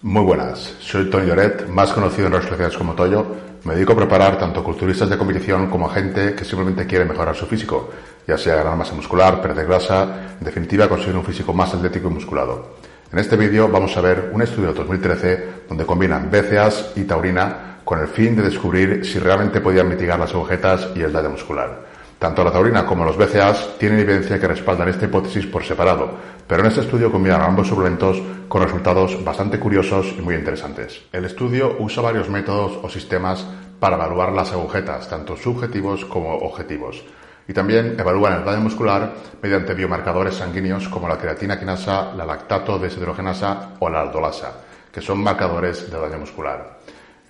Muy 0.00 0.22
buenas, 0.22 0.76
soy 0.78 1.10
Tony 1.10 1.26
Lloret, 1.26 1.66
más 1.66 1.92
conocido 1.92 2.28
en 2.28 2.32
redes 2.32 2.48
sociales 2.48 2.76
como 2.76 2.94
Toyo. 2.94 3.26
Me 3.64 3.74
dedico 3.74 3.94
a 3.94 3.96
preparar 3.96 4.38
tanto 4.38 4.62
culturistas 4.62 5.10
de 5.10 5.18
competición 5.18 5.68
como 5.68 5.90
a 5.90 5.92
gente 5.92 6.36
que 6.36 6.44
simplemente 6.44 6.86
quiere 6.86 7.04
mejorar 7.04 7.34
su 7.34 7.46
físico, 7.46 7.90
ya 8.24 8.38
sea 8.38 8.54
ganar 8.54 8.76
masa 8.76 8.94
muscular, 8.94 9.42
perder 9.42 9.66
grasa, 9.66 10.36
en 10.38 10.44
definitiva 10.44 10.88
conseguir 10.88 11.16
un 11.16 11.24
físico 11.24 11.52
más 11.52 11.74
atlético 11.74 12.08
y 12.08 12.12
musculado. 12.12 12.76
En 13.10 13.18
este 13.18 13.36
vídeo 13.36 13.68
vamos 13.68 13.96
a 13.96 14.00
ver 14.00 14.30
un 14.32 14.40
estudio 14.40 14.68
de 14.68 14.74
2013 14.74 15.48
donde 15.68 15.84
combinan 15.84 16.30
BCAAs 16.30 16.92
y 16.94 17.02
taurina 17.02 17.80
con 17.84 17.98
el 17.98 18.06
fin 18.06 18.36
de 18.36 18.42
descubrir 18.42 19.04
si 19.04 19.18
realmente 19.18 19.60
podían 19.60 19.88
mitigar 19.88 20.20
las 20.20 20.32
agujetas 20.32 20.90
y 20.94 21.00
el 21.00 21.12
daño 21.12 21.30
muscular. 21.30 21.87
Tanto 22.18 22.42
la 22.42 22.50
taurina 22.50 22.84
como 22.84 23.04
los 23.04 23.16
BCAAs 23.16 23.78
tienen 23.78 24.00
evidencia 24.00 24.40
que 24.40 24.48
respaldan 24.48 24.88
esta 24.88 25.04
hipótesis 25.04 25.46
por 25.46 25.62
separado, 25.62 26.10
pero 26.48 26.62
en 26.62 26.68
este 26.68 26.80
estudio 26.80 27.12
combinan 27.12 27.42
ambos 27.42 27.68
suplementos 27.68 28.20
con 28.48 28.60
resultados 28.60 29.22
bastante 29.24 29.60
curiosos 29.60 30.14
y 30.18 30.20
muy 30.20 30.34
interesantes. 30.34 31.02
El 31.12 31.26
estudio 31.26 31.76
usa 31.78 32.02
varios 32.02 32.28
métodos 32.28 32.76
o 32.82 32.88
sistemas 32.88 33.46
para 33.78 33.94
evaluar 33.94 34.32
las 34.32 34.50
agujetas, 34.52 35.08
tanto 35.08 35.36
subjetivos 35.36 36.04
como 36.06 36.34
objetivos. 36.34 37.04
Y 37.46 37.52
también 37.52 37.94
evalúan 37.96 38.34
el 38.34 38.44
daño 38.44 38.62
muscular 38.62 39.14
mediante 39.40 39.74
biomarcadores 39.74 40.34
sanguíneos 40.34 40.88
como 40.88 41.08
la 41.08 41.18
creatina 41.18 41.58
quinasa, 41.58 42.12
la 42.14 42.26
lactato 42.26 42.80
deshidrogenasa 42.80 43.76
o 43.78 43.88
la 43.88 44.00
aldolasa, 44.00 44.54
que 44.92 45.00
son 45.00 45.22
marcadores 45.22 45.88
de 45.88 45.98
daño 45.98 46.18
muscular. 46.18 46.78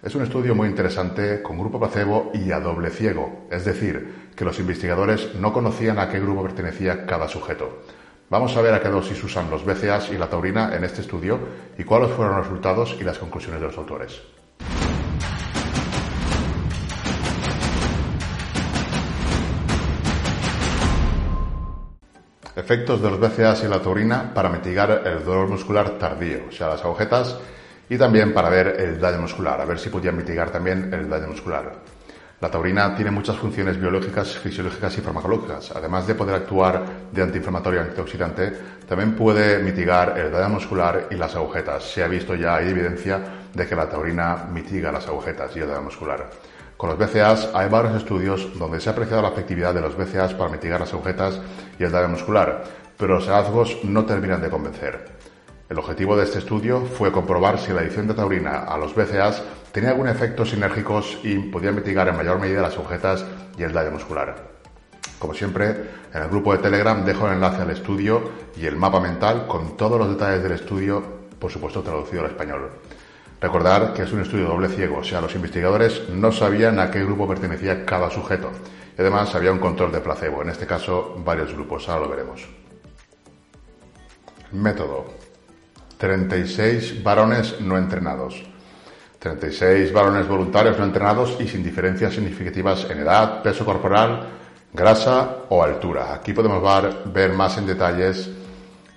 Es 0.02 0.14
un 0.14 0.22
estudio 0.22 0.54
muy 0.54 0.68
interesante 0.68 1.42
con 1.42 1.58
grupo 1.58 1.78
placebo 1.78 2.30
y 2.32 2.52
a 2.52 2.60
doble 2.60 2.88
ciego, 2.88 3.48
es 3.50 3.64
decir, 3.64 4.27
que 4.38 4.44
los 4.44 4.60
investigadores 4.60 5.34
no 5.34 5.52
conocían 5.52 5.98
a 5.98 6.08
qué 6.08 6.20
grupo 6.20 6.44
pertenecía 6.44 7.04
cada 7.06 7.26
sujeto. 7.26 7.82
Vamos 8.30 8.56
a 8.56 8.62
ver 8.62 8.72
a 8.72 8.80
qué 8.80 8.88
dosis 8.88 9.22
usan 9.24 9.50
los 9.50 9.64
BCAAs 9.64 10.10
y 10.10 10.16
la 10.16 10.30
taurina 10.30 10.76
en 10.76 10.84
este 10.84 11.00
estudio 11.00 11.40
y 11.76 11.82
cuáles 11.82 12.12
fueron 12.12 12.36
los 12.36 12.46
resultados 12.46 12.96
y 13.00 13.02
las 13.02 13.18
conclusiones 13.18 13.60
de 13.60 13.66
los 13.66 13.76
autores. 13.76 14.22
Efectos 22.54 23.02
de 23.02 23.10
los 23.10 23.18
BCAAs 23.18 23.64
y 23.64 23.66
la 23.66 23.82
taurina 23.82 24.32
para 24.32 24.50
mitigar 24.50 25.02
el 25.04 25.24
dolor 25.24 25.48
muscular 25.48 25.98
tardío, 25.98 26.42
o 26.48 26.52
sea, 26.52 26.68
las 26.68 26.84
agujetas, 26.84 27.36
y 27.90 27.98
también 27.98 28.32
para 28.32 28.50
ver 28.50 28.76
el 28.78 29.00
daño 29.00 29.20
muscular, 29.20 29.60
a 29.60 29.64
ver 29.64 29.80
si 29.80 29.88
podían 29.88 30.16
mitigar 30.16 30.50
también 30.50 30.94
el 30.94 31.08
daño 31.08 31.26
muscular. 31.26 31.97
La 32.40 32.48
taurina 32.48 32.94
tiene 32.94 33.10
muchas 33.10 33.36
funciones 33.36 33.80
biológicas, 33.80 34.38
fisiológicas 34.38 34.96
y 34.96 35.00
farmacológicas. 35.00 35.72
Además 35.74 36.06
de 36.06 36.14
poder 36.14 36.36
actuar 36.36 36.84
de 37.10 37.22
antiinflamatorio 37.22 37.80
y 37.80 37.88
antioxidante, 37.88 38.52
también 38.86 39.16
puede 39.16 39.58
mitigar 39.58 40.16
el 40.16 40.30
daño 40.30 40.50
muscular 40.50 41.08
y 41.10 41.16
las 41.16 41.34
agujetas. 41.34 41.82
Se 41.82 42.04
ha 42.04 42.06
visto 42.06 42.36
ya, 42.36 42.54
hay 42.54 42.68
evidencia 42.68 43.20
de 43.52 43.66
que 43.66 43.74
la 43.74 43.88
taurina 43.88 44.46
mitiga 44.52 44.92
las 44.92 45.08
agujetas 45.08 45.56
y 45.56 45.58
el 45.58 45.68
daño 45.68 45.82
muscular. 45.82 46.30
Con 46.76 46.90
los 46.90 46.98
BCAAs 46.98 47.50
hay 47.54 47.68
varios 47.68 47.96
estudios 47.96 48.56
donde 48.56 48.78
se 48.78 48.88
ha 48.88 48.92
apreciado 48.92 49.20
la 49.20 49.30
efectividad 49.30 49.74
de 49.74 49.80
los 49.80 49.96
BCAAs 49.96 50.34
para 50.34 50.48
mitigar 50.48 50.78
las 50.78 50.92
agujetas 50.92 51.40
y 51.76 51.82
el 51.82 51.90
daño 51.90 52.10
muscular, 52.10 52.62
pero 52.96 53.14
los 53.14 53.26
hallazgos 53.26 53.78
no 53.82 54.04
terminan 54.04 54.40
de 54.40 54.48
convencer. 54.48 55.17
El 55.68 55.78
objetivo 55.78 56.16
de 56.16 56.24
este 56.24 56.38
estudio 56.38 56.80
fue 56.80 57.12
comprobar 57.12 57.58
si 57.58 57.72
la 57.72 57.82
adición 57.82 58.08
de 58.08 58.14
taurina 58.14 58.60
a 58.60 58.78
los 58.78 58.94
BCAAs 58.94 59.42
tenía 59.70 59.90
algún 59.90 60.08
efecto 60.08 60.46
sinérgicos 60.46 61.18
y 61.22 61.38
podía 61.38 61.72
mitigar 61.72 62.08
en 62.08 62.16
mayor 62.16 62.40
medida 62.40 62.62
las 62.62 62.74
agujetas 62.74 63.26
y 63.58 63.64
el 63.64 63.74
daño 63.74 63.90
muscular. 63.90 64.48
Como 65.18 65.34
siempre, 65.34 65.68
en 66.14 66.22
el 66.22 66.28
grupo 66.28 66.52
de 66.52 66.60
Telegram 66.60 67.04
dejo 67.04 67.26
el 67.26 67.34
enlace 67.34 67.60
al 67.60 67.70
estudio 67.70 68.30
y 68.56 68.64
el 68.64 68.76
mapa 68.76 68.98
mental 68.98 69.46
con 69.46 69.76
todos 69.76 69.98
los 69.98 70.08
detalles 70.08 70.42
del 70.42 70.52
estudio, 70.52 71.02
por 71.38 71.50
supuesto 71.50 71.82
traducido 71.82 72.24
al 72.24 72.30
español. 72.30 72.70
Recordar 73.38 73.92
que 73.92 74.02
es 74.02 74.12
un 74.12 74.22
estudio 74.22 74.46
doble 74.46 74.68
ciego, 74.68 74.98
o 74.98 75.04
sea, 75.04 75.20
los 75.20 75.34
investigadores 75.34 76.08
no 76.08 76.32
sabían 76.32 76.78
a 76.78 76.90
qué 76.90 77.04
grupo 77.04 77.28
pertenecía 77.28 77.84
cada 77.84 78.10
sujeto. 78.10 78.50
Además 78.96 79.34
había 79.34 79.52
un 79.52 79.58
control 79.58 79.92
de 79.92 80.00
placebo, 80.00 80.40
en 80.40 80.48
este 80.48 80.66
caso 80.66 81.20
varios 81.24 81.52
grupos, 81.52 81.88
ahora 81.88 82.06
lo 82.06 82.10
veremos. 82.10 82.48
Método. 84.52 85.17
36 85.98 87.02
varones 87.02 87.60
no 87.60 87.76
entrenados. 87.76 88.42
36 89.18 89.92
varones 89.92 90.28
voluntarios 90.28 90.78
no 90.78 90.84
entrenados 90.84 91.36
y 91.40 91.48
sin 91.48 91.62
diferencias 91.62 92.14
significativas 92.14 92.86
en 92.88 93.00
edad, 93.00 93.42
peso 93.42 93.64
corporal, 93.64 94.28
grasa 94.72 95.38
o 95.48 95.62
altura. 95.62 96.14
Aquí 96.14 96.32
podemos 96.32 96.62
ver, 97.12 97.32
más 97.32 97.58
en 97.58 97.66
detalles 97.66 98.30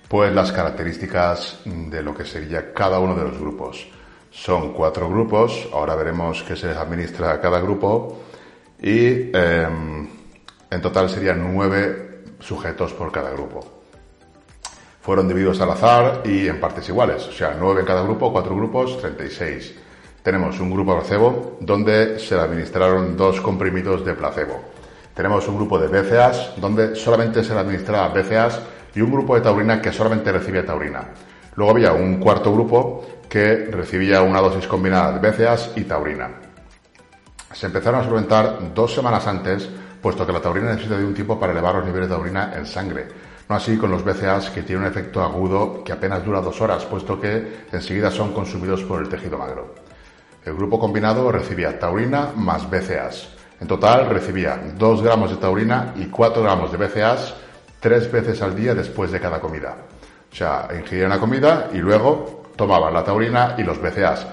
pues 0.08 0.32
las 0.32 0.52
características 0.52 1.60
de 1.64 2.02
lo 2.02 2.14
que 2.14 2.24
sería 2.24 2.72
cada 2.72 3.00
uno 3.00 3.16
de 3.16 3.24
los 3.24 3.38
grupos. 3.38 3.88
Son 4.30 4.72
cuatro 4.72 5.08
grupos, 5.08 5.68
ahora 5.72 5.94
veremos 5.96 6.42
qué 6.44 6.54
se 6.54 6.68
les 6.68 6.76
administra 6.76 7.32
a 7.32 7.40
cada 7.40 7.60
grupo 7.60 8.20
y 8.80 9.30
em, 9.36 10.08
en 10.70 10.80
total 10.82 11.10
serían 11.10 11.52
nueve 11.52 12.24
sujetos 12.40 12.92
por 12.92 13.10
cada 13.10 13.30
grupo 13.30 13.81
fueron 15.02 15.26
divididos 15.26 15.60
al 15.60 15.70
azar 15.70 16.22
y 16.24 16.46
en 16.46 16.60
partes 16.60 16.88
iguales, 16.88 17.26
o 17.26 17.32
sea, 17.32 17.56
nueve 17.58 17.80
en 17.80 17.86
cada 17.86 18.04
grupo, 18.04 18.32
cuatro 18.32 18.54
grupos, 18.54 18.98
36. 18.98 19.74
Tenemos 20.22 20.60
un 20.60 20.70
grupo 20.70 20.96
placebo 20.96 21.56
donde 21.60 22.20
se 22.20 22.36
le 22.36 22.42
administraron 22.42 23.16
dos 23.16 23.40
comprimidos 23.40 24.04
de 24.04 24.14
placebo. 24.14 24.62
Tenemos 25.12 25.46
un 25.48 25.56
grupo 25.56 25.78
de 25.80 25.88
BCAAs 25.88 26.52
donde 26.56 26.94
solamente 26.94 27.42
se 27.42 27.52
le 27.52 27.60
administraba 27.60 28.08
BCAAs 28.08 28.60
y 28.94 29.00
un 29.00 29.10
grupo 29.10 29.34
de 29.34 29.40
taurina 29.40 29.82
que 29.82 29.92
solamente 29.92 30.30
recibía 30.30 30.64
taurina. 30.64 31.08
Luego 31.56 31.72
había 31.72 31.92
un 31.92 32.18
cuarto 32.18 32.52
grupo 32.52 33.04
que 33.28 33.66
recibía 33.72 34.22
una 34.22 34.40
dosis 34.40 34.68
combinada 34.68 35.18
de 35.18 35.30
BCAAs 35.30 35.72
y 35.74 35.82
taurina. 35.82 36.30
Se 37.52 37.66
empezaron 37.66 38.00
a 38.00 38.04
suplementar 38.04 38.72
dos 38.72 38.94
semanas 38.94 39.26
antes, 39.26 39.68
puesto 40.00 40.24
que 40.24 40.32
la 40.32 40.40
taurina 40.40 40.70
necesita 40.70 40.96
de 40.96 41.04
un 41.04 41.12
tiempo 41.12 41.40
para 41.40 41.52
elevar 41.52 41.74
los 41.74 41.86
niveles 41.86 42.08
de 42.08 42.14
taurina 42.14 42.52
en 42.56 42.64
sangre 42.64 43.31
no 43.52 43.56
así 43.58 43.76
con 43.76 43.90
los 43.90 44.02
BCAAs 44.02 44.48
que 44.48 44.62
tienen 44.62 44.86
un 44.86 44.90
efecto 44.90 45.22
agudo 45.22 45.84
que 45.84 45.92
apenas 45.92 46.24
dura 46.24 46.40
dos 46.40 46.58
horas, 46.62 46.86
puesto 46.86 47.20
que 47.20 47.66
enseguida 47.70 48.10
son 48.10 48.32
consumidos 48.32 48.82
por 48.84 49.02
el 49.02 49.10
tejido 49.10 49.36
magro. 49.36 49.74
El 50.42 50.54
grupo 50.54 50.80
combinado 50.80 51.30
recibía 51.30 51.78
taurina 51.78 52.30
más 52.34 52.68
BCAAs. 52.70 53.28
En 53.60 53.68
total 53.68 54.08
recibía 54.08 54.58
2 54.78 55.02
gramos 55.02 55.30
de 55.30 55.36
taurina 55.36 55.92
y 55.96 56.06
4 56.06 56.42
gramos 56.42 56.72
de 56.72 56.78
BCAAs 56.78 57.34
tres 57.78 58.10
veces 58.10 58.40
al 58.40 58.56
día 58.56 58.74
después 58.74 59.12
de 59.12 59.20
cada 59.20 59.38
comida. 59.38 59.76
O 60.32 60.34
sea, 60.34 60.68
ingirían 60.74 61.10
la 61.10 61.20
comida 61.20 61.68
y 61.74 61.76
luego 61.76 62.44
tomaban 62.56 62.94
la 62.94 63.04
taurina 63.04 63.54
y 63.58 63.64
los 63.64 63.78
BCAAs. 63.78 64.26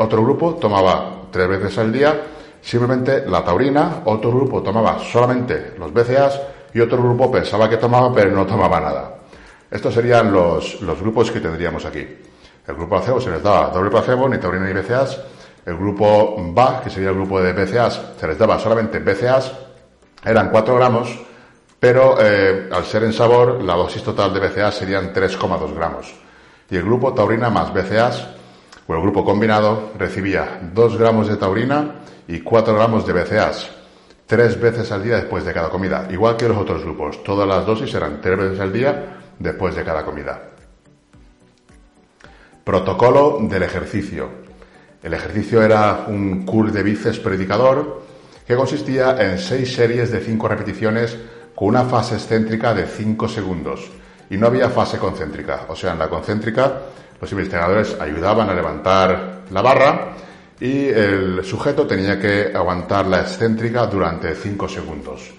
otro 0.00 0.24
grupo 0.24 0.54
tomaba 0.54 1.28
tres 1.30 1.48
veces 1.48 1.78
al 1.78 1.92
día 1.92 2.20
simplemente 2.60 3.24
la 3.28 3.44
taurina, 3.44 4.02
otro 4.06 4.32
grupo 4.32 4.60
tomaba 4.60 4.98
solamente 4.98 5.74
los 5.78 5.92
BCAAs 5.92 6.40
y 6.72 6.80
otro 6.80 7.02
grupo 7.02 7.30
pensaba 7.30 7.68
que 7.68 7.76
tomaba 7.76 8.12
pero 8.14 8.30
no 8.30 8.46
tomaba 8.46 8.80
nada. 8.80 9.14
Estos 9.70 9.94
serían 9.94 10.32
los, 10.32 10.80
los 10.80 11.00
grupos 11.00 11.30
que 11.30 11.40
tendríamos 11.40 11.84
aquí. 11.84 12.06
El 12.66 12.74
grupo 12.74 12.96
placebo 12.96 13.20
se 13.20 13.30
les 13.30 13.42
daba 13.42 13.70
doble 13.70 13.90
placebo, 13.90 14.28
ni 14.28 14.38
taurina 14.38 14.66
ni 14.66 14.72
BCAAs. 14.72 15.20
El 15.66 15.76
grupo 15.76 16.36
BA, 16.38 16.80
que 16.82 16.90
sería 16.90 17.10
el 17.10 17.14
grupo 17.14 17.40
de 17.40 17.52
BCAAs, 17.52 18.00
se 18.18 18.26
les 18.26 18.38
daba 18.38 18.58
solamente 18.58 18.98
BCAAs. 18.98 19.52
Eran 20.24 20.50
4 20.50 20.74
gramos, 20.74 21.18
pero 21.78 22.16
eh, 22.20 22.68
al 22.70 22.84
ser 22.84 23.04
en 23.04 23.12
sabor, 23.12 23.62
la 23.62 23.74
dosis 23.74 24.02
total 24.02 24.34
de 24.34 24.40
BCAAs 24.40 24.74
serían 24.74 25.12
3,2 25.12 25.74
gramos. 25.74 26.14
Y 26.68 26.76
el 26.76 26.82
grupo 26.82 27.12
taurina 27.14 27.50
más 27.50 27.72
BCAAs, 27.72 28.26
o 28.86 28.94
el 28.94 29.00
grupo 29.00 29.24
combinado, 29.24 29.92
recibía 29.98 30.60
2 30.72 30.98
gramos 30.98 31.28
de 31.28 31.36
taurina 31.36 32.02
y 32.26 32.40
4 32.40 32.74
gramos 32.74 33.06
de 33.06 33.12
BCAAs 33.12 33.79
tres 34.30 34.60
veces 34.60 34.92
al 34.92 35.02
día 35.02 35.16
después 35.16 35.44
de 35.44 35.52
cada 35.52 35.70
comida, 35.70 36.06
igual 36.08 36.36
que 36.36 36.46
los 36.46 36.56
otros 36.56 36.84
grupos. 36.84 37.20
Todas 37.24 37.48
las 37.48 37.66
dosis 37.66 37.92
eran 37.94 38.20
tres 38.20 38.38
veces 38.38 38.60
al 38.60 38.72
día 38.72 39.18
después 39.36 39.74
de 39.74 39.82
cada 39.82 40.04
comida. 40.04 40.40
Protocolo 42.62 43.40
del 43.42 43.64
ejercicio. 43.64 44.28
El 45.02 45.14
ejercicio 45.14 45.60
era 45.60 46.04
un 46.06 46.46
curl 46.46 46.70
de 46.70 46.84
bíceps 46.84 47.18
predicador 47.18 48.02
que 48.46 48.54
consistía 48.54 49.16
en 49.18 49.36
seis 49.36 49.74
series 49.74 50.12
de 50.12 50.20
cinco 50.20 50.46
repeticiones 50.46 51.18
con 51.56 51.66
una 51.66 51.82
fase 51.82 52.14
excéntrica 52.14 52.72
de 52.72 52.86
cinco 52.86 53.26
segundos 53.26 53.90
y 54.30 54.36
no 54.36 54.46
había 54.46 54.70
fase 54.70 54.98
concéntrica. 54.98 55.62
O 55.66 55.74
sea, 55.74 55.94
en 55.94 55.98
la 55.98 56.08
concéntrica 56.08 56.82
los 57.20 57.32
investigadores 57.32 57.96
ayudaban 58.00 58.48
a 58.48 58.54
levantar 58.54 59.40
la 59.50 59.60
barra 59.60 60.14
y 60.60 60.88
el 60.88 61.42
sujeto 61.42 61.86
tenía 61.86 62.20
que 62.20 62.52
aguantar 62.54 63.06
la 63.06 63.22
excéntrica 63.22 63.86
durante 63.86 64.34
5 64.34 64.68
segundos. 64.68 65.30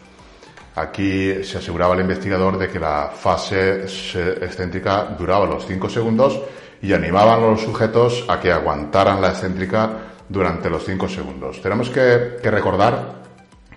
Aquí 0.75 1.43
se 1.43 1.59
aseguraba 1.59 1.93
el 1.93 2.01
investigador 2.01 2.57
de 2.57 2.69
que 2.69 2.79
la 2.79 3.11
fase 3.13 3.83
excéntrica 3.83 5.15
duraba 5.17 5.45
los 5.45 5.65
5 5.67 5.89
segundos 5.89 6.41
y 6.81 6.93
animaban 6.93 7.43
a 7.43 7.47
los 7.47 7.61
sujetos 7.61 8.25
a 8.27 8.39
que 8.39 8.51
aguantaran 8.51 9.21
la 9.21 9.29
excéntrica 9.29 9.91
durante 10.27 10.69
los 10.69 10.83
5 10.85 11.07
segundos. 11.07 11.61
Tenemos 11.61 11.89
que, 11.89 12.37
que 12.41 12.49
recordar 12.49 13.21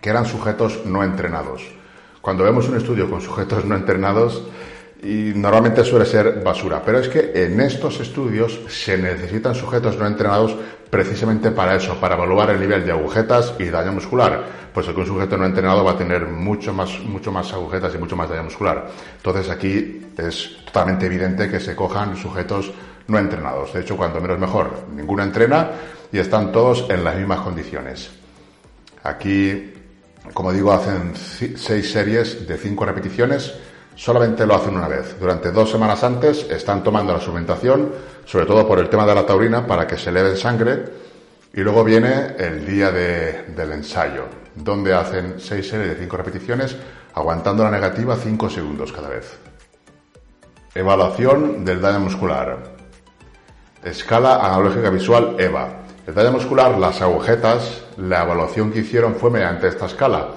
que 0.01 0.09
eran 0.09 0.25
sujetos 0.25 0.87
no 0.87 1.03
entrenados. 1.03 1.63
Cuando 2.23 2.45
vemos 2.45 2.69
un 2.69 2.77
estudio 2.79 3.11
con 3.11 3.21
sujetos 3.21 3.67
no 3.67 3.75
entrenados, 3.75 4.45
y 5.03 5.33
normalmente 5.35 5.85
suele 5.85 6.07
ser 6.07 6.43
basura. 6.43 6.83
Pero 6.85 6.99
es 6.99 7.09
que 7.09 7.33
en 7.35 7.61
estos 7.61 8.01
estudios 8.01 8.61
se 8.69 8.97
necesitan 8.97 9.55
sujetos 9.55 9.99
no 9.99 10.07
entrenados 10.07 10.57
precisamente 10.89 11.51
para 11.51 11.77
eso, 11.77 12.01
para 12.01 12.15
evaluar 12.15 12.51
el 12.51 12.61
nivel 12.61 12.85
de 12.87 12.93
agujetas 12.93 13.55
y 13.59 13.65
daño 13.65 13.93
muscular. 13.93 14.65
Pues 14.73 14.87
que 14.87 14.93
un 14.93 15.07
sujeto 15.07 15.37
no 15.37 15.45
entrenado 15.45 15.85
va 15.85 15.93
a 15.93 15.99
tener 15.99 16.27
mucho 16.27 16.73
más, 16.73 16.99
mucho 17.01 17.31
más 17.31 17.53
agujetas 17.53 17.95
y 17.95 17.99
mucho 17.99 18.17
más 18.17 18.29
daño 18.29 18.45
muscular. 18.45 18.89
Entonces 19.17 19.51
aquí 19.51 20.07
es 20.17 20.57
totalmente 20.65 21.07
evidente 21.07 21.51
que 21.51 21.61
se 21.61 21.77
cojan 21.77 22.17
sujetos 22.17 22.73
no 23.07 23.19
entrenados. 23.19 23.73
De 23.73 23.81
hecho, 23.81 23.97
cuanto 23.97 24.21
menos 24.21 24.39
mejor. 24.39 24.87
Ninguno 24.95 25.23
entrena 25.23 25.71
y 26.13 26.19
están 26.19 26.53
todos 26.53 26.87
en 26.89 27.05
las 27.05 27.17
mismas 27.17 27.41
condiciones. 27.41 28.11
Aquí, 29.03 29.75
como 30.33 30.53
digo, 30.53 30.73
hacen 30.73 31.13
seis 31.15 31.91
series 31.91 32.49
de 32.49 32.57
cinco 32.57 32.87
repeticiones 32.87 33.55
solamente 33.97 34.47
lo 34.47 34.55
hacen 34.55 34.77
una 34.77 34.89
vez. 34.89 35.19
Durante 35.19 35.51
dos 35.51 35.71
semanas 35.71 36.03
antes 36.05 36.51
están 36.51 36.83
tomando 36.83 37.13
la 37.13 37.21
suplementación, 37.21 37.93
sobre 38.25 38.47
todo 38.47 38.67
por 38.67 38.79
el 38.79 38.89
tema 38.89 39.07
de 39.07 39.15
la 39.15 39.27
taurina, 39.27 39.67
para 39.67 39.87
que 39.87 39.97
se 39.97 40.11
eleve 40.11 40.31
en 40.31 40.37
sangre. 40.37 40.85
Y 41.53 41.61
luego 41.61 41.85
viene 41.85 42.35
el 42.39 42.67
día 42.67 42.91
del 42.91 43.73
ensayo, 43.73 44.25
donde 44.55 44.93
hacen 44.93 45.35
seis 45.39 45.69
series 45.69 45.91
de 45.91 45.97
cinco 45.97 46.17
repeticiones, 46.17 46.77
aguantando 47.15 47.63
la 47.63 47.71
negativa 47.71 48.17
cinco 48.17 48.51
segundos 48.51 48.93
cada 48.93 49.09
vez. 49.09 49.39
Evaluación 50.75 51.65
del 51.65 51.81
daño 51.81 52.01
muscular. 52.01 52.59
Escala 53.85 54.37
analógica 54.37 54.91
visual 54.91 55.37
EVA. 55.39 55.69
El 56.07 56.15
daño 56.15 56.33
muscular, 56.33 56.77
las 56.77 57.01
agujetas, 57.01 57.83
la 57.97 58.25
evaluación 58.25 58.73
que 58.73 58.81
hicieron 58.81 59.15
fue 59.15 59.31
mediante 59.31 59.69
esta 59.69 59.87
escala 59.87 60.31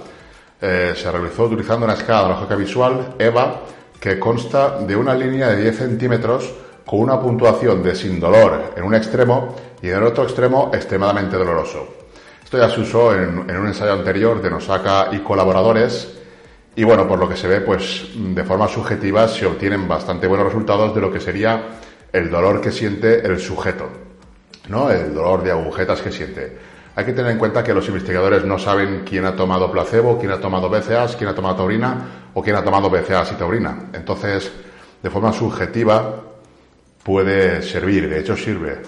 eh, 0.61 0.93
se 0.95 1.11
realizó 1.11 1.43
utilizando 1.43 1.85
una 1.85 1.93
escala 1.93 2.29
lógica 2.29 2.55
visual 2.55 3.15
EVA 3.19 3.61
que 3.99 4.19
consta 4.19 4.79
de 4.79 4.95
una 4.95 5.13
línea 5.13 5.49
de 5.49 5.61
10 5.61 5.77
centímetros 5.77 6.53
con 6.85 7.01
una 7.01 7.19
puntuación 7.19 7.83
de 7.83 7.95
sin 7.95 8.19
dolor 8.19 8.73
en 8.75 8.83
un 8.83 8.95
extremo 8.95 9.55
y 9.81 9.89
en 9.89 9.97
el 9.97 10.03
otro 10.03 10.23
extremo 10.23 10.71
extremadamente 10.73 11.35
doloroso. 11.35 11.87
Esto 12.43 12.57
ya 12.57 12.69
se 12.69 12.81
usó 12.81 13.13
en, 13.13 13.39
un 13.39 13.67
ensayo 13.67 13.91
anterior 13.91 14.41
de 14.41 14.49
Nosaka 14.49 15.09
y 15.11 15.19
colaboradores 15.19 16.13
y 16.75 16.83
bueno, 16.83 17.07
por 17.07 17.19
lo 17.19 17.27
que 17.27 17.35
se 17.35 17.47
ve, 17.47 17.59
pues 17.59 18.07
de 18.15 18.43
forma 18.43 18.67
subjetiva 18.67 19.27
se 19.27 19.45
obtienen 19.45 19.87
bastante 19.87 20.27
buenos 20.27 20.47
resultados 20.47 20.95
de 20.95 21.01
lo 21.01 21.11
que 21.11 21.19
sería 21.19 21.61
el 22.13 22.29
dolor 22.29 22.61
que 22.61 22.71
siente 22.71 23.25
el 23.25 23.39
sujeto, 23.39 23.89
¿no? 24.69 24.89
El 24.89 25.13
dolor 25.13 25.43
de 25.43 25.51
agujetas 25.51 26.01
que 26.01 26.11
siente. 26.11 26.57
Hay 26.97 27.05
que 27.05 27.13
tener 27.13 27.31
en 27.31 27.37
cuenta 27.37 27.63
que 27.63 27.75
los 27.75 27.87
investigadores 27.89 28.43
no 28.43 28.57
saben 28.57 29.03
quién 29.07 29.23
ha 29.25 29.35
tomado 29.35 29.71
placebo, 29.71 30.17
quién 30.17 30.31
ha 30.31 30.39
tomado 30.39 30.67
BCAAs, 30.67 31.15
quién 31.15 31.29
ha 31.29 31.35
tomado 31.35 31.57
taurina 31.57 32.31
o 32.33 32.41
quién 32.41 32.55
ha 32.55 32.63
tomado 32.63 32.89
BCAAs 32.89 33.33
y 33.33 33.35
taurina. 33.35 33.89
Entonces, 33.93 34.51
de 35.03 35.09
forma 35.11 35.31
subjetiva, 35.31 36.23
puede 37.03 37.61
servir, 37.61 38.09
de 38.09 38.19
hecho 38.19 38.35
sirve. 38.35 38.81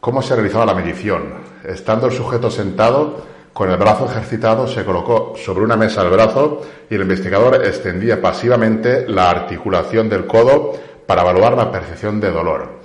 ¿Cómo 0.00 0.22
se 0.22 0.34
realizaba 0.34 0.66
la 0.66 0.74
medición? 0.74 1.34
Estando 1.62 2.08
el 2.08 2.12
sujeto 2.12 2.50
sentado, 2.50 3.22
con 3.52 3.70
el 3.70 3.76
brazo 3.76 4.06
ejercitado, 4.06 4.66
se 4.66 4.84
colocó 4.84 5.34
sobre 5.36 5.62
una 5.62 5.76
mesa 5.76 6.02
el 6.02 6.10
brazo 6.10 6.62
y 6.90 6.96
el 6.96 7.02
investigador 7.02 7.64
extendía 7.64 8.20
pasivamente 8.20 9.06
la 9.06 9.30
articulación 9.30 10.08
del 10.08 10.26
codo 10.26 10.72
para 11.06 11.22
evaluar 11.22 11.56
la 11.56 11.70
percepción 11.70 12.18
de 12.18 12.32
dolor. 12.32 12.77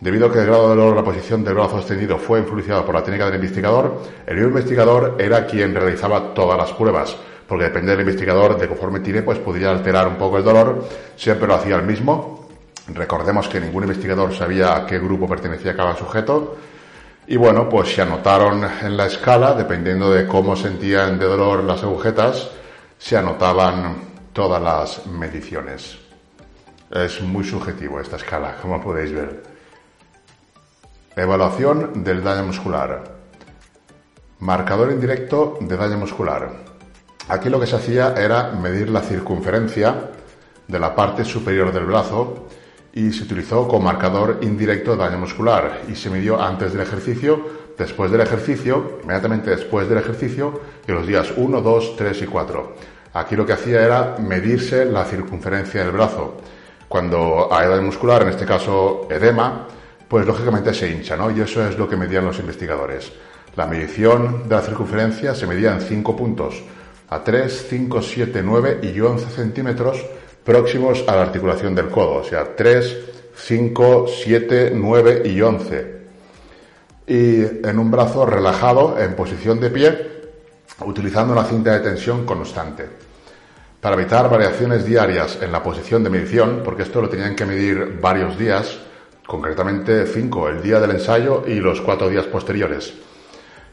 Debido 0.00 0.26
a 0.26 0.32
que 0.32 0.38
el 0.38 0.46
grado 0.46 0.70
de 0.70 0.76
dolor 0.76 0.94
la 0.94 1.02
posición 1.02 1.42
del 1.42 1.54
brazo 1.54 1.78
extendido 1.78 2.18
fue 2.18 2.38
influenciado 2.38 2.86
por 2.86 2.94
la 2.94 3.02
técnica 3.02 3.26
del 3.26 3.34
investigador, 3.34 4.00
el 4.26 4.38
investigador 4.38 5.16
era 5.18 5.44
quien 5.44 5.74
realizaba 5.74 6.32
todas 6.34 6.56
las 6.56 6.72
pruebas, 6.72 7.16
porque 7.48 7.64
depende 7.64 7.90
del 7.90 8.02
investigador 8.02 8.56
de 8.56 8.68
conforme 8.68 9.00
tire, 9.00 9.22
pues 9.22 9.40
podría 9.40 9.70
alterar 9.70 10.06
un 10.06 10.14
poco 10.14 10.38
el 10.38 10.44
dolor, 10.44 10.84
siempre 11.16 11.48
lo 11.48 11.56
hacía 11.56 11.74
el 11.74 11.82
mismo. 11.82 12.46
Recordemos 12.94 13.48
que 13.48 13.60
ningún 13.60 13.82
investigador 13.82 14.32
sabía 14.32 14.76
a 14.76 14.86
qué 14.86 15.00
grupo 15.00 15.26
pertenecía 15.26 15.76
cada 15.76 15.96
sujeto. 15.96 16.56
Y 17.26 17.36
bueno, 17.36 17.68
pues 17.68 17.92
se 17.92 18.00
anotaron 18.00 18.64
en 18.82 18.96
la 18.96 19.06
escala, 19.06 19.52
dependiendo 19.54 20.12
de 20.12 20.28
cómo 20.28 20.54
sentían 20.54 21.18
de 21.18 21.26
dolor 21.26 21.64
las 21.64 21.82
agujetas, 21.82 22.50
se 22.96 23.16
anotaban 23.16 23.96
todas 24.32 24.62
las 24.62 25.06
mediciones. 25.08 25.98
Es 26.88 27.20
muy 27.20 27.44
subjetivo 27.44 28.00
esta 28.00 28.16
escala, 28.16 28.56
como 28.62 28.80
podéis 28.80 29.12
ver. 29.12 29.47
Evaluación 31.18 32.04
del 32.04 32.22
daño 32.22 32.44
muscular. 32.44 33.02
Marcador 34.38 34.92
indirecto 34.92 35.58
de 35.60 35.76
daño 35.76 35.98
muscular. 35.98 36.48
Aquí 37.28 37.48
lo 37.48 37.58
que 37.58 37.66
se 37.66 37.74
hacía 37.74 38.14
era 38.16 38.52
medir 38.52 38.88
la 38.88 39.00
circunferencia 39.00 40.12
de 40.68 40.78
la 40.78 40.94
parte 40.94 41.24
superior 41.24 41.72
del 41.72 41.86
brazo 41.86 42.46
y 42.92 43.10
se 43.10 43.24
utilizó 43.24 43.66
como 43.66 43.86
marcador 43.86 44.38
indirecto 44.42 44.92
de 44.92 44.98
daño 44.98 45.18
muscular 45.18 45.80
y 45.88 45.96
se 45.96 46.08
midió 46.08 46.40
antes 46.40 46.72
del 46.72 46.82
ejercicio, 46.82 47.44
después 47.76 48.12
del 48.12 48.20
ejercicio, 48.20 49.00
inmediatamente 49.02 49.50
después 49.50 49.88
del 49.88 49.98
ejercicio 49.98 50.60
y 50.86 50.92
los 50.92 51.04
días 51.04 51.32
1, 51.36 51.60
2, 51.60 51.96
3 51.96 52.22
y 52.22 52.26
4. 52.26 52.76
Aquí 53.14 53.34
lo 53.34 53.44
que 53.44 53.54
hacía 53.54 53.84
era 53.84 54.14
medirse 54.20 54.84
la 54.84 55.04
circunferencia 55.04 55.82
del 55.82 55.90
brazo. 55.90 56.36
Cuando 56.88 57.48
hay 57.50 57.68
daño 57.68 57.82
muscular, 57.82 58.22
en 58.22 58.28
este 58.28 58.46
caso 58.46 59.08
edema, 59.10 59.66
pues 60.08 60.26
lógicamente 60.26 60.72
se 60.72 60.90
hincha, 60.90 61.16
¿no? 61.16 61.30
Y 61.30 61.40
eso 61.40 61.66
es 61.66 61.76
lo 61.78 61.88
que 61.88 61.96
medían 61.96 62.24
los 62.24 62.38
investigadores. 62.38 63.12
La 63.56 63.66
medición 63.66 64.48
de 64.48 64.54
la 64.54 64.62
circunferencia 64.62 65.34
se 65.34 65.46
medía 65.46 65.74
en 65.74 65.80
cinco 65.80 66.16
puntos, 66.16 66.62
a 67.10 67.22
3, 67.22 67.66
5, 67.68 68.02
7, 68.02 68.42
9 68.42 68.80
y 68.82 69.00
11 69.00 69.30
centímetros 69.30 70.04
próximos 70.44 71.04
a 71.06 71.16
la 71.16 71.22
articulación 71.22 71.74
del 71.74 71.88
codo, 71.88 72.16
o 72.16 72.24
sea, 72.24 72.54
3, 72.54 72.96
5, 73.34 74.06
7, 74.08 74.72
9 74.74 75.22
y 75.24 75.40
11. 75.40 75.98
Y 77.06 77.40
en 77.66 77.78
un 77.78 77.90
brazo 77.90 78.26
relajado, 78.26 78.98
en 78.98 79.14
posición 79.14 79.60
de 79.60 79.70
pie, 79.70 80.08
utilizando 80.84 81.32
una 81.32 81.44
cinta 81.44 81.72
de 81.72 81.80
tensión 81.80 82.24
constante. 82.24 82.86
Para 83.80 83.94
evitar 83.94 84.28
variaciones 84.28 84.84
diarias 84.84 85.38
en 85.40 85.52
la 85.52 85.62
posición 85.62 86.04
de 86.04 86.10
medición, 86.10 86.62
porque 86.64 86.82
esto 86.82 87.00
lo 87.00 87.08
tenían 87.08 87.34
que 87.34 87.46
medir 87.46 87.98
varios 88.00 88.38
días, 88.38 88.78
concretamente 89.28 90.06
cinco, 90.06 90.48
el 90.48 90.62
día 90.62 90.80
del 90.80 90.92
ensayo 90.92 91.44
y 91.46 91.56
los 91.56 91.82
cuatro 91.82 92.08
días 92.08 92.24
posteriores. 92.24 92.94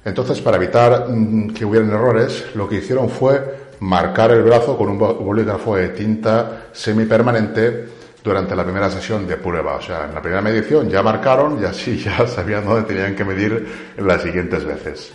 Entonces, 0.04 0.42
para 0.42 0.58
evitar 0.58 1.08
mm, 1.10 1.54
que 1.54 1.64
hubieran 1.64 1.92
errores, 1.92 2.48
lo 2.56 2.68
que 2.68 2.76
hicieron 2.76 3.10
fue 3.10 3.70
marcar 3.80 4.32
el 4.32 4.44
brazo 4.44 4.78
con 4.78 4.90
un 4.90 5.00
bolígrafo 5.00 5.78
de 5.78 5.90
tinta 5.90 6.68
semipermanente 6.74 7.86
durante 8.22 8.54
la 8.54 8.66
primera 8.66 8.92
sesión 8.92 9.26
de 9.26 9.38
prueba. 9.38 9.76
O 9.76 9.82
sea, 9.82 10.04
en 10.10 10.14
la 10.14 10.22
primera 10.22 10.42
medición 10.42 10.90
ya 10.90 11.02
marcaron 11.02 11.58
y 11.62 11.64
así 11.64 11.98
ya 12.04 12.28
sabían 12.28 12.66
dónde 12.66 12.94
tenían 12.94 13.16
que 13.16 13.24
medir 13.24 13.94
las 13.98 14.24
siguientes 14.24 14.66
veces. 14.66 15.14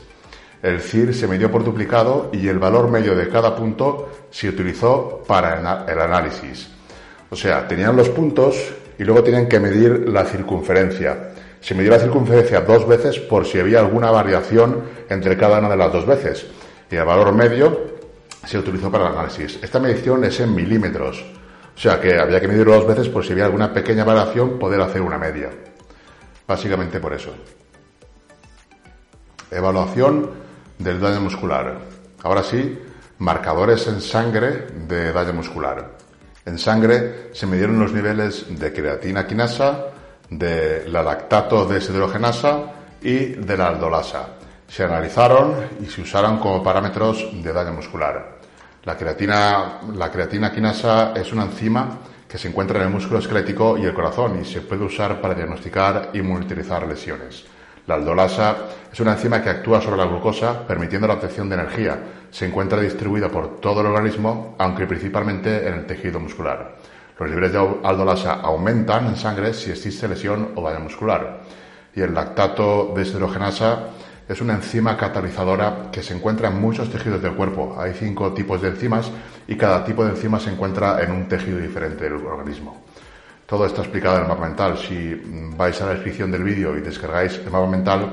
El 0.63 0.81
CIR 0.81 1.13
se 1.13 1.29
midió 1.29 1.51
por 1.51 1.65
duplicado 1.65 2.31
y 2.33 2.49
el 2.49 2.59
valor 2.59 2.89
medio 2.89 3.15
de 3.15 3.29
cada 3.29 3.55
punto 3.55 4.09
se 4.31 4.49
utilizó 4.49 5.23
para 5.27 5.85
el 5.87 6.01
análisis. 6.01 6.71
O 7.29 7.37
sea, 7.37 7.69
tenían 7.69 7.95
los 7.95 8.09
puntos 8.09 8.57
y 9.01 9.05
luego 9.05 9.25
tenían 9.25 9.49
que 9.49 9.59
medir 9.59 10.11
la 10.11 10.27
circunferencia. 10.27 11.31
Se 11.63 11.75
midió 11.75 11.91
la 11.91 11.99
circunferencia 11.99 12.61
dos 12.61 12.87
veces 12.87 13.19
por 13.19 13.47
si 13.47 13.59
había 13.59 13.81
alguna 13.81 14.11
variación 14.11 14.83
entre 15.09 15.39
cada 15.39 15.59
una 15.59 15.71
de 15.71 15.77
las 15.79 15.91
dos 15.91 16.05
veces. 16.05 16.47
Y 16.91 16.97
el 16.97 17.07
valor 17.07 17.33
medio 17.33 17.81
se 18.45 18.59
utilizó 18.59 18.93
para 18.93 19.07
el 19.07 19.13
análisis. 19.15 19.59
Esta 19.63 19.81
medición 19.81 20.23
es 20.25 20.39
en 20.41 20.55
milímetros. 20.55 21.25
O 21.75 21.79
sea 21.79 21.99
que 21.99 22.19
había 22.19 22.43
que 22.43 22.49
medirlo 22.49 22.75
dos 22.75 22.87
veces 22.87 23.09
por 23.09 23.25
si 23.25 23.33
había 23.33 23.47
alguna 23.47 23.73
pequeña 23.73 24.05
variación, 24.05 24.59
poder 24.59 24.83
hacer 24.83 25.01
una 25.01 25.17
media. 25.17 25.49
Básicamente 26.47 27.01
por 27.01 27.15
eso. 27.15 27.31
Evaluación 29.51 30.29
del 30.79 31.01
daño 31.01 31.23
muscular. 31.23 31.79
Ahora 32.23 32.43
sí, 32.43 32.79
marcadores 33.17 33.87
en 33.87 34.03
sangre 34.03 34.67
de 34.87 35.11
daño 35.11 35.33
muscular. 35.33 36.00
En 36.51 36.59
sangre 36.59 37.31
se 37.33 37.47
midieron 37.47 37.79
los 37.79 37.93
niveles 37.93 38.59
de 38.59 38.73
creatina 38.73 39.25
quinasa, 39.25 39.85
de 40.29 40.83
la 40.89 41.01
lactato 41.01 41.65
deshidrogenasa 41.65 42.73
y 43.01 43.35
de 43.39 43.57
la 43.57 43.69
aldolasa. 43.69 44.31
Se 44.67 44.83
analizaron 44.83 45.55
y 45.81 45.87
se 45.87 46.01
usaron 46.01 46.39
como 46.39 46.61
parámetros 46.61 47.25
de 47.41 47.53
daño 47.53 47.73
muscular. 47.73 48.41
La 48.83 48.97
creatina, 48.97 49.79
la 49.95 50.11
creatina 50.11 50.51
quinasa 50.51 51.13
es 51.15 51.33
una 51.33 51.45
enzima 51.45 52.01
que 52.29 52.37
se 52.37 52.49
encuentra 52.49 52.81
en 52.81 52.87
el 52.87 52.93
músculo 52.93 53.21
esquelético 53.21 53.79
y 53.79 53.85
el 53.85 53.95
corazón 53.95 54.41
y 54.41 54.45
se 54.45 54.63
puede 54.63 54.85
usar 54.85 55.21
para 55.21 55.35
diagnosticar 55.35 56.11
y 56.15 56.21
monitorizar 56.21 56.85
lesiones. 56.85 57.45
La 57.91 57.97
aldolasa 57.97 58.57
es 58.93 59.01
una 59.01 59.15
enzima 59.15 59.43
que 59.43 59.51
actúa 59.51 59.81
sobre 59.81 59.97
la 59.97 60.05
glucosa 60.05 60.65
permitiendo 60.65 61.09
la 61.09 61.15
obtención 61.15 61.49
de 61.49 61.57
energía. 61.57 61.99
Se 62.31 62.47
encuentra 62.47 62.81
distribuida 62.81 63.29
por 63.29 63.59
todo 63.59 63.81
el 63.81 63.89
organismo, 63.89 64.55
aunque 64.59 64.87
principalmente 64.87 65.67
en 65.67 65.75
el 65.75 65.87
tejido 65.87 66.21
muscular. 66.21 66.77
Los 67.19 67.29
niveles 67.29 67.53
de 67.53 67.59
aldolasa 67.59 68.35
aumentan 68.35 69.09
en 69.09 69.17
sangre 69.17 69.53
si 69.53 69.73
existe 69.73 70.07
lesión 70.07 70.53
o 70.55 70.63
daño 70.63 70.85
muscular. 70.85 71.41
Y 71.93 72.01
el 72.01 72.15
lactato 72.15 72.93
de 72.95 73.03
deshidrogenasa 73.03 73.89
es 74.29 74.41
una 74.41 74.55
enzima 74.55 74.97
catalizadora 74.97 75.89
que 75.91 76.05
se 76.05 76.15
encuentra 76.15 76.47
en 76.47 76.61
muchos 76.61 76.89
tejidos 76.91 77.21
del 77.21 77.35
cuerpo. 77.35 77.75
Hay 77.77 77.95
cinco 77.95 78.33
tipos 78.33 78.63
de 78.63 78.69
enzimas 78.69 79.11
y 79.49 79.57
cada 79.57 79.85
tipo 79.85 80.05
de 80.05 80.11
enzima 80.11 80.39
se 80.39 80.53
encuentra 80.53 81.03
en 81.03 81.11
un 81.11 81.27
tejido 81.27 81.59
diferente 81.59 82.05
del 82.05 82.25
organismo. 82.25 82.85
Todo 83.51 83.67
está 83.67 83.81
explicado 83.81 84.15
en 84.19 84.23
el 84.23 84.29
mapa 84.29 84.47
mental. 84.47 84.79
Si 84.79 85.13
vais 85.57 85.83
a 85.83 85.87
la 85.87 85.95
descripción 85.95 86.31
del 86.31 86.45
vídeo 86.45 86.79
y 86.79 86.83
descargáis 86.83 87.35
el 87.39 87.51
mapa 87.51 87.67
mental, 87.67 88.09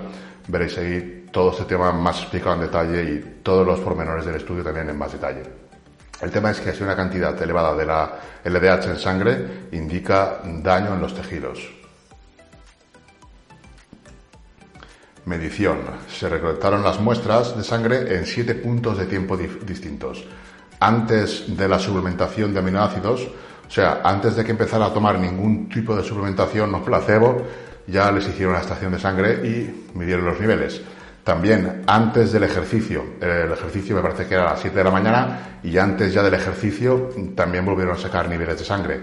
veréis 0.48 0.75
ahí 0.79 1.27
todo 1.32 1.51
este 1.51 1.65
tema 1.65 1.91
más 1.91 2.22
explicado 2.22 2.56
en 2.56 2.62
detalle 2.62 3.03
y 3.03 3.41
todos 3.44 3.63
los 3.63 3.79
pormenores 3.82 4.25
del 4.25 4.34
estudio 4.34 4.63
también 4.63 4.89
en 4.89 4.98
más 4.98 5.12
detalle. 5.12 5.44
El 6.20 6.32
tema 6.32 6.50
es 6.50 6.60
que 6.60 6.74
si 6.74 6.82
una 6.82 6.96
cantidad 6.96 7.39
elevada 7.39 7.75
de 7.75 7.86
la 7.86 8.20
LDH 8.46 8.89
en 8.89 8.98
sangre 8.98 9.67
indica 9.74 10.39
daño 10.44 10.96
en 10.96 11.01
los 11.01 11.13
tejidos. 11.13 11.70
Medición. 15.25 15.82
Se 16.10 16.29
recolectaron 16.29 16.82
las 16.82 17.00
muestras 17.00 17.56
de 17.56 17.63
sangre 17.63 18.15
en 18.15 18.25
siete 18.25 18.56
puntos 18.56 18.98
de 18.98 19.06
tiempo 19.06 19.38
distintos. 19.38 20.25
Antes 20.79 21.56
de 21.56 21.67
la 21.67 21.77
suplementación 21.77 22.56
de 22.56 22.60
aminoácidos, 22.60 23.27
o 23.68 23.72
sea, 23.72 24.02
antes 24.04 24.36
de 24.36 24.46
que 24.46 24.52
empezara 24.52 24.86
a 24.86 24.94
tomar 24.94 25.20
ningún 25.20 25.68
tipo 25.70 25.96
de 25.96 26.04
suplementación 26.04 26.72
no 26.72 26.84
placebo, 26.84 27.46
ya 27.88 28.12
les 28.12 28.28
hicieron 28.28 28.54
la 28.54 28.62
estación 28.62 28.92
de 28.92 29.00
sangre 29.00 29.34
y 29.46 29.88
midieron 29.94 30.26
los 30.26 30.40
niveles. 30.40 30.82
También 31.24 31.84
antes 31.88 32.32
del 32.32 32.44
ejercicio, 32.44 33.04
el 33.20 33.52
ejercicio 33.52 33.96
me 33.96 34.02
parece 34.02 34.26
que 34.26 34.36
era 34.36 34.44
a 34.44 34.52
las 34.52 34.62
7 34.62 34.78
de 34.78 34.84
la 34.84 34.92
mañana 34.92 35.60
y 35.62 35.78
antes 35.78 36.14
ya 36.14 36.24
del 36.24 36.34
ejercicio 36.34 37.10
también 37.36 37.66
volvieron 37.66 37.96
a 37.96 38.00
sacar 38.00 38.30
niveles 38.30 38.60
de 38.60 38.64
sangre. 38.64 39.02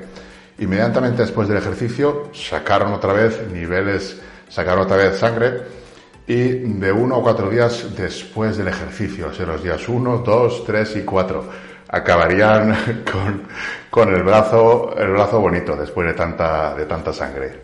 Inmediatamente 0.58 1.22
después 1.22 1.48
del 1.48 1.58
ejercicio 1.58 2.30
sacaron 2.32 2.92
otra 2.94 3.12
vez 3.12 3.46
niveles, 3.52 4.20
sacaron 4.48 4.84
otra 4.84 4.96
vez 4.96 5.18
sangre 5.18 5.52
y 6.26 6.44
de 6.44 6.92
uno 6.92 7.18
o 7.18 7.22
cuatro 7.22 7.50
días 7.50 7.94
después 7.94 8.56
del 8.56 8.68
ejercicio, 8.68 9.28
o 9.28 9.34
sea, 9.34 9.44
los 9.44 9.62
días 9.62 9.86
uno, 9.88 10.18
dos, 10.18 10.64
tres 10.64 10.96
y 10.96 11.02
cuatro, 11.02 11.46
acabarían 11.94 13.04
con, 13.90 14.14
el, 14.14 14.22
brazo, 14.24 14.94
el 14.98 15.12
brazo 15.12 15.40
bonito 15.40 15.76
después 15.76 16.08
de 16.08 16.14
tanta, 16.14 16.74
de 16.74 16.86
tanta 16.86 17.12
sangre. 17.12 17.62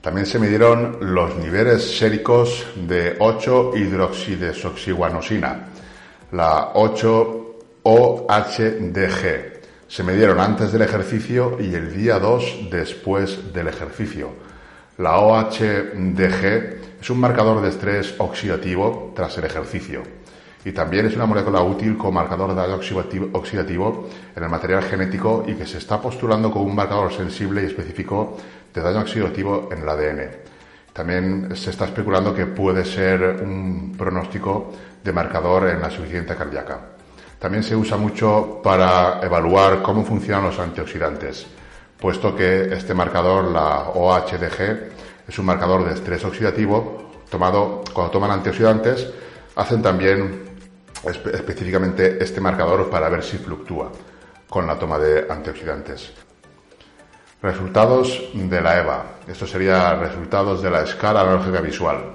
También 0.00 0.26
se 0.26 0.40
midieron 0.40 1.14
los 1.14 1.36
niveles 1.36 1.96
séricos 1.96 2.66
de 2.74 3.16
8-hidroxidesoxiguanosina, 3.20 5.68
la 6.32 6.72
8-OHDG. 6.72 9.52
Se 9.86 10.02
midieron 10.02 10.40
antes 10.40 10.72
del 10.72 10.82
ejercicio 10.82 11.56
y 11.60 11.76
el 11.76 11.94
día 11.94 12.18
2 12.18 12.68
después 12.68 13.52
del 13.52 13.68
ejercicio. 13.68 14.30
La 14.98 15.18
OHDG 15.18 16.44
es 17.00 17.10
un 17.10 17.20
marcador 17.20 17.62
de 17.62 17.68
estrés 17.68 18.16
oxidativo 18.18 19.12
tras 19.14 19.38
el 19.38 19.44
ejercicio 19.44 20.02
y 20.64 20.72
también 20.72 21.06
es 21.06 21.16
una 21.16 21.26
molécula 21.26 21.62
útil 21.62 21.96
como 21.96 22.12
marcador 22.12 22.50
de 22.50 22.60
daño 22.60 22.80
oxidativo 23.32 24.08
en 24.36 24.42
el 24.42 24.48
material 24.48 24.82
genético 24.84 25.44
y 25.46 25.54
que 25.54 25.66
se 25.66 25.78
está 25.78 26.00
postulando 26.00 26.50
como 26.50 26.66
un 26.66 26.74
marcador 26.74 27.12
sensible 27.12 27.62
y 27.62 27.66
específico 27.66 28.36
de 28.72 28.80
daño 28.80 29.00
oxidativo 29.00 29.68
en 29.72 29.82
el 29.82 29.88
ADN. 29.88 30.30
También 30.92 31.56
se 31.56 31.70
está 31.70 31.86
especulando 31.86 32.34
que 32.34 32.46
puede 32.46 32.84
ser 32.84 33.42
un 33.42 33.94
pronóstico 33.96 34.72
de 35.02 35.12
marcador 35.12 35.68
en 35.70 35.80
la 35.80 35.90
suficiencia 35.90 36.36
cardíaca. 36.36 36.78
También 37.38 37.64
se 37.64 37.74
usa 37.74 37.96
mucho 37.96 38.60
para 38.62 39.20
evaluar 39.22 39.82
cómo 39.82 40.04
funcionan 40.04 40.44
los 40.44 40.58
antioxidantes 40.58 41.46
puesto 42.02 42.34
que 42.34 42.74
este 42.74 42.94
marcador, 42.94 43.44
la 43.44 43.90
OHDG, 43.94 44.90
es 45.28 45.38
un 45.38 45.46
marcador 45.46 45.84
de 45.84 45.94
estrés 45.94 46.24
oxidativo 46.24 47.12
tomado 47.30 47.84
cuando 47.94 48.10
toman 48.10 48.32
antioxidantes, 48.32 49.08
hacen 49.54 49.80
también 49.82 50.51
específicamente 51.04 52.22
este 52.22 52.40
marcador 52.40 52.88
para 52.90 53.08
ver 53.08 53.22
si 53.22 53.38
fluctúa 53.38 53.90
con 54.48 54.66
la 54.66 54.78
toma 54.78 54.98
de 54.98 55.26
antioxidantes. 55.30 56.12
Resultados 57.42 58.30
de 58.34 58.60
la 58.60 58.78
EVA. 58.78 59.04
Esto 59.26 59.46
sería 59.46 59.94
resultados 59.96 60.62
de 60.62 60.70
la 60.70 60.82
escala 60.82 61.22
analógica 61.22 61.60
visual. 61.60 62.12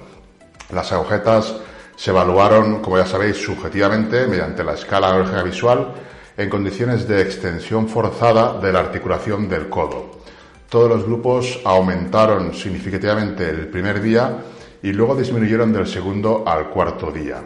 Las 0.72 0.92
agujetas 0.92 1.56
se 1.96 2.10
evaluaron, 2.10 2.80
como 2.80 2.96
ya 2.96 3.04
sabéis, 3.04 3.36
subjetivamente 3.36 4.26
mediante 4.26 4.64
la 4.64 4.74
escala 4.74 5.08
analógica 5.08 5.42
visual 5.42 5.88
en 6.36 6.48
condiciones 6.48 7.08
de 7.08 7.20
extensión 7.20 7.88
forzada 7.88 8.58
de 8.60 8.72
la 8.72 8.78
articulación 8.78 9.48
del 9.48 9.68
codo. 9.68 10.22
Todos 10.70 10.88
los 10.88 11.04
grupos 11.04 11.60
aumentaron 11.64 12.54
significativamente 12.54 13.48
el 13.48 13.66
primer 13.66 14.00
día 14.00 14.38
y 14.82 14.92
luego 14.92 15.16
disminuyeron 15.16 15.72
del 15.72 15.86
segundo 15.86 16.44
al 16.46 16.70
cuarto 16.70 17.10
día. 17.10 17.42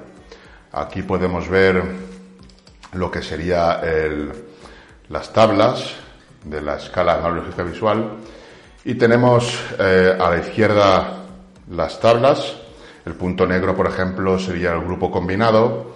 Aquí 0.72 1.02
podemos 1.02 1.48
ver 1.48 1.82
lo 2.94 3.10
que 3.10 3.20
sería 3.20 3.80
las 5.10 5.32
tablas 5.32 5.94
de 6.44 6.62
la 6.62 6.76
escala 6.76 7.14
analógica 7.14 7.62
visual 7.62 8.12
y 8.84 8.94
tenemos 8.94 9.58
eh, 9.78 10.16
a 10.18 10.30
la 10.30 10.38
izquierda 10.38 11.18
las 11.70 12.00
tablas. 12.00 12.56
El 13.04 13.14
punto 13.14 13.46
negro, 13.46 13.76
por 13.76 13.86
ejemplo, 13.86 14.38
sería 14.38 14.72
el 14.72 14.80
grupo 14.80 15.10
combinado 15.10 15.92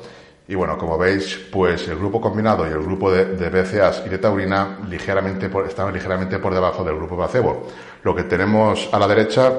y 0.49 0.55
bueno, 0.55 0.77
como 0.77 0.99
veis, 0.99 1.41
pues 1.51 1.89
el 1.89 1.97
grupo 1.97 2.21
combinado 2.21 2.69
y 2.69 2.71
el 2.71 2.83
grupo 2.83 3.11
de, 3.11 3.25
BCAs 3.49 4.03
y 4.07 4.11
de 4.11 4.19
taurina 4.19 4.79
ligeramente 4.89 5.51
están 5.67 5.93
ligeramente 5.93 6.39
por 6.39 6.55
debajo 6.55 6.85
del 6.85 6.97
grupo 6.97 7.17
placebo. 7.17 7.67
Lo 8.03 8.15
que 8.15 8.25
tenemos 8.25 8.89
a 8.93 8.99
la 8.99 9.09
derecha 9.09 9.53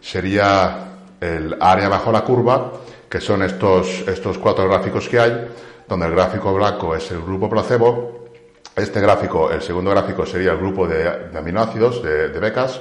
sería 0.00 0.88
el 1.20 1.56
área 1.58 1.88
bajo 1.88 2.12
la 2.12 2.20
curva, 2.20 2.70
que 3.08 3.20
son 3.20 3.42
estos, 3.42 4.04
estos 4.06 4.38
cuatro 4.38 4.68
gráficos 4.68 5.08
que 5.08 5.18
hay, 5.18 5.48
donde 5.88 6.06
el 6.06 6.12
gráfico 6.12 6.54
blanco 6.54 6.94
es 6.94 7.10
el 7.10 7.22
grupo 7.22 7.48
placebo, 7.48 8.28
este 8.76 9.00
gráfico, 9.00 9.50
el 9.50 9.60
segundo 9.60 9.90
gráfico 9.90 10.24
sería 10.24 10.52
el 10.52 10.58
grupo 10.58 10.86
de, 10.86 11.08
aminoácidos, 11.36 12.02
de, 12.02 12.28
becas, 12.28 12.80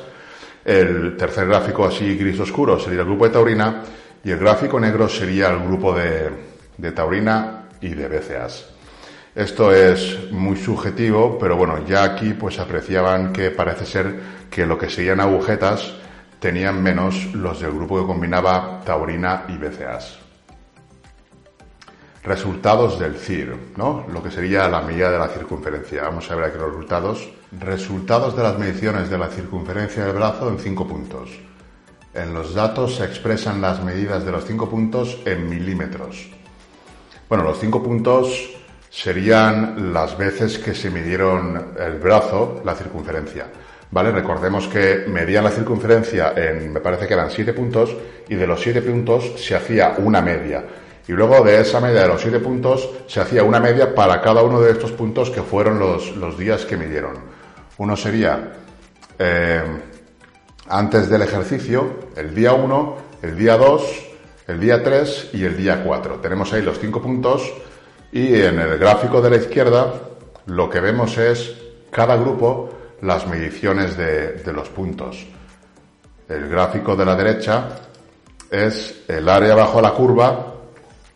el 0.63 1.17
tercer 1.17 1.47
gráfico 1.47 1.85
así 1.85 2.17
gris 2.17 2.39
oscuro 2.39 2.79
sería 2.79 2.99
el 2.99 3.05
grupo 3.05 3.25
de 3.25 3.31
taurina. 3.31 3.83
Y 4.23 4.31
el 4.31 4.39
gráfico 4.39 4.79
negro 4.79 5.07
sería 5.07 5.47
el 5.49 5.59
grupo 5.59 5.93
de, 5.93 6.29
de 6.77 6.91
taurina 6.91 7.69
y 7.79 7.89
de 7.89 8.07
BCAs. 8.07 8.65
Esto 9.33 9.71
es 9.71 10.31
muy 10.31 10.57
subjetivo, 10.57 11.37
pero 11.39 11.55
bueno, 11.55 11.85
ya 11.87 12.03
aquí 12.03 12.33
pues 12.33 12.59
apreciaban 12.59 13.31
que 13.31 13.51
parece 13.51 13.85
ser 13.85 14.13
que 14.49 14.65
lo 14.65 14.77
que 14.77 14.89
seguían 14.89 15.19
agujetas 15.19 15.93
tenían 16.39 16.81
menos 16.81 17.33
los 17.33 17.59
del 17.59 17.71
grupo 17.71 17.99
que 17.99 18.07
combinaba 18.07 18.81
taurina 18.85 19.45
y 19.47 19.57
BCAs. 19.57 20.19
Resultados 22.23 22.99
del 22.99 23.15
CIR, 23.15 23.55
¿no? 23.77 24.05
Lo 24.11 24.21
que 24.21 24.29
sería 24.29 24.67
la 24.67 24.81
medida 24.81 25.09
de 25.09 25.17
la 25.17 25.29
circunferencia. 25.29 26.03
Vamos 26.03 26.29
a 26.29 26.35
ver 26.35 26.45
aquí 26.45 26.57
los 26.57 26.71
resultados. 26.71 27.29
Resultados 27.57 28.35
de 28.35 28.43
las 28.43 28.59
mediciones 28.59 29.09
de 29.09 29.17
la 29.17 29.29
circunferencia 29.29 30.05
del 30.05 30.15
brazo 30.15 30.49
en 30.49 30.59
cinco 30.59 30.85
puntos. 30.85 31.29
En 32.13 32.33
los 32.33 32.53
datos 32.53 32.95
se 32.95 33.05
expresan 33.05 33.61
las 33.61 33.81
medidas 33.81 34.25
de 34.25 34.31
los 34.31 34.43
cinco 34.43 34.69
puntos 34.69 35.19
en 35.23 35.47
milímetros. 35.47 36.27
Bueno, 37.29 37.45
los 37.45 37.59
cinco 37.59 37.81
puntos 37.81 38.49
serían 38.89 39.93
las 39.93 40.17
veces 40.17 40.57
que 40.57 40.73
se 40.73 40.89
midieron 40.89 41.75
el 41.79 41.99
brazo, 41.99 42.61
la 42.65 42.75
circunferencia. 42.75 43.47
¿Vale? 43.89 44.11
Recordemos 44.11 44.67
que 44.67 45.05
medían 45.07 45.45
la 45.45 45.51
circunferencia 45.51 46.33
en, 46.35 46.73
me 46.73 46.81
parece 46.81 47.07
que 47.07 47.13
eran 47.13 47.31
siete 47.31 47.53
puntos, 47.53 47.95
y 48.27 48.35
de 48.35 48.45
los 48.45 48.61
siete 48.61 48.81
puntos 48.81 49.33
se 49.37 49.55
hacía 49.55 49.95
una 49.97 50.21
media. 50.21 50.63
Y 51.07 51.13
luego 51.13 51.41
de 51.41 51.61
esa 51.61 51.79
media 51.79 52.01
de 52.01 52.07
los 52.09 52.21
siete 52.21 52.39
puntos 52.39 52.89
se 53.07 53.21
hacía 53.21 53.43
una 53.43 53.61
media 53.61 53.95
para 53.95 54.21
cada 54.21 54.43
uno 54.43 54.59
de 54.59 54.71
estos 54.71 54.91
puntos 54.91 55.29
que 55.29 55.41
fueron 55.41 55.79
los, 55.79 56.37
días 56.37 56.65
que 56.65 56.75
midieron. 56.75 57.13
Uno 57.77 57.95
sería 57.95 58.53
eh, 59.17 59.61
antes 60.67 61.09
del 61.09 61.21
ejercicio, 61.21 62.09
el 62.17 62.35
día 62.35 62.51
1, 62.53 62.97
el 63.21 63.37
día 63.37 63.55
2, 63.55 64.07
el 64.47 64.59
día 64.59 64.83
3 64.83 65.29
y 65.33 65.45
el 65.45 65.55
día 65.55 65.81
4. 65.85 66.15
Tenemos 66.15 66.51
ahí 66.51 66.61
los 66.61 66.77
cinco 66.77 67.01
puntos 67.01 67.53
y 68.11 68.41
en 68.41 68.59
el 68.59 68.77
gráfico 68.77 69.21
de 69.21 69.29
la 69.29 69.37
izquierda 69.37 69.93
lo 70.45 70.69
que 70.69 70.81
vemos 70.81 71.17
es 71.17 71.55
cada 71.89 72.17
grupo 72.17 72.69
las 73.01 73.27
mediciones 73.27 73.95
de, 73.97 74.51
los 74.53 74.69
puntos. 74.69 75.25
El 76.27 76.49
gráfico 76.49 76.95
de 76.95 77.05
la 77.05 77.15
derecha 77.15 77.69
es 78.49 79.03
el 79.07 79.27
área 79.29 79.55
bajo 79.55 79.81
la 79.81 79.91
curva, 79.91 80.53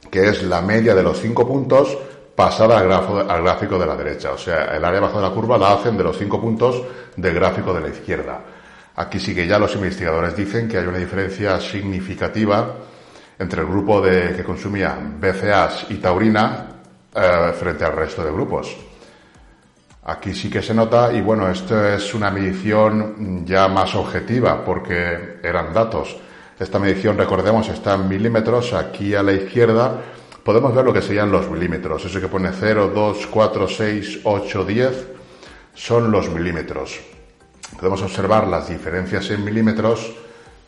que 0.09 0.29
es 0.29 0.43
la 0.43 0.61
media 0.61 0.93
de 0.93 1.03
los 1.03 1.19
cinco 1.19 1.47
puntos 1.47 1.97
pasada 2.35 2.79
al, 2.79 3.43
gráfico 3.43 3.77
de 3.77 3.85
la 3.85 3.95
derecha. 3.95 4.31
O 4.31 4.37
sea, 4.37 4.75
el 4.75 4.83
área 4.83 4.99
bajo 4.99 5.17
de 5.21 5.27
la 5.27 5.33
curva 5.33 5.57
la 5.57 5.73
hacen 5.73 5.97
de 5.97 6.03
los 6.03 6.17
cinco 6.17 6.39
puntos 6.39 6.81
del 7.15 7.33
gráfico 7.33 7.73
de 7.73 7.81
la 7.81 7.89
izquierda. 7.89 8.41
Aquí 8.95 9.19
sí 9.19 9.33
que 9.33 9.47
ya 9.47 9.57
los 9.57 9.73
investigadores 9.75 10.35
dicen 10.35 10.67
que 10.67 10.77
hay 10.77 10.85
una 10.85 10.97
diferencia 10.97 11.59
significativa 11.59 12.75
entre 13.39 13.61
el 13.61 13.67
grupo 13.67 14.01
de, 14.01 14.35
que 14.35 14.43
consumía 14.43 14.97
BCAs 15.19 15.87
y 15.89 15.95
taurina 15.95 16.67
eh, 17.15 17.53
frente 17.57 17.85
al 17.85 17.93
resto 17.93 18.23
de 18.23 18.31
grupos. 18.31 18.90
Aquí 20.03 20.33
sí 20.33 20.49
que 20.49 20.63
se 20.63 20.73
nota 20.73 21.13
y 21.13 21.21
bueno, 21.21 21.47
esto 21.47 21.85
es 21.85 22.15
una 22.15 22.31
medición 22.31 23.45
ya 23.45 23.67
más 23.67 23.93
objetiva 23.93 24.65
porque 24.65 25.39
eran 25.43 25.71
datos. 25.73 26.17
Esta 26.59 26.79
medición, 26.79 27.17
recordemos, 27.17 27.69
está 27.69 27.93
en 27.93 28.09
milímetros. 28.09 28.73
Aquí 28.73 29.13
a 29.13 29.21
la 29.21 29.33
izquierda 29.33 30.01
podemos 30.43 30.73
ver 30.73 30.85
lo 30.85 30.93
que 30.93 31.03
serían 31.03 31.31
los 31.31 31.47
milímetros. 31.51 32.03
Eso 32.05 32.19
que 32.19 32.27
pone 32.27 32.49
0, 32.51 32.91
2, 32.95 33.27
4, 33.27 33.67
6, 33.67 34.19
8, 34.23 34.63
10 34.65 35.07
son 35.75 36.09
los 36.09 36.29
milímetros. 36.29 36.99
Podemos 37.75 38.01
observar 38.01 38.47
las 38.47 38.69
diferencias 38.69 39.29
en 39.29 39.45
milímetros 39.45 40.13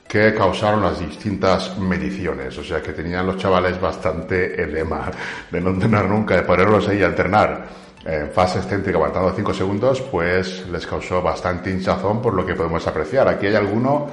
que 0.08 0.32
causaron 0.36 0.84
las 0.84 1.00
distintas 1.00 1.76
mediciones. 1.80 2.56
O 2.60 2.64
sea 2.64 2.84
que 2.84 2.94
tenían 2.94 3.26
los 3.26 3.38
chavales 3.38 3.82
bastante 3.82 4.62
edema 4.62 5.10
de 5.50 5.60
no 5.60 5.74
tener 5.76 6.06
nunca, 6.06 6.36
de 6.36 6.44
ponerlos 6.44 6.88
ahí 6.88 7.02
a 7.02 7.08
alternar 7.08 7.83
en 8.06 8.32
fase 8.32 8.60
excéntrica 8.60 8.98
aguantando 8.98 9.32
5 9.34 9.54
segundos, 9.54 10.02
pues 10.02 10.68
les 10.68 10.86
causó 10.86 11.22
bastante 11.22 11.72
hinchazón 11.72 12.22
por 12.22 12.34
lo 12.34 12.46
que 12.46 12.56
podemos 12.56 12.86
apreciar. 12.88 13.28
Aquí 13.28 13.48
hay 13.48 13.56
alguno 13.56 14.08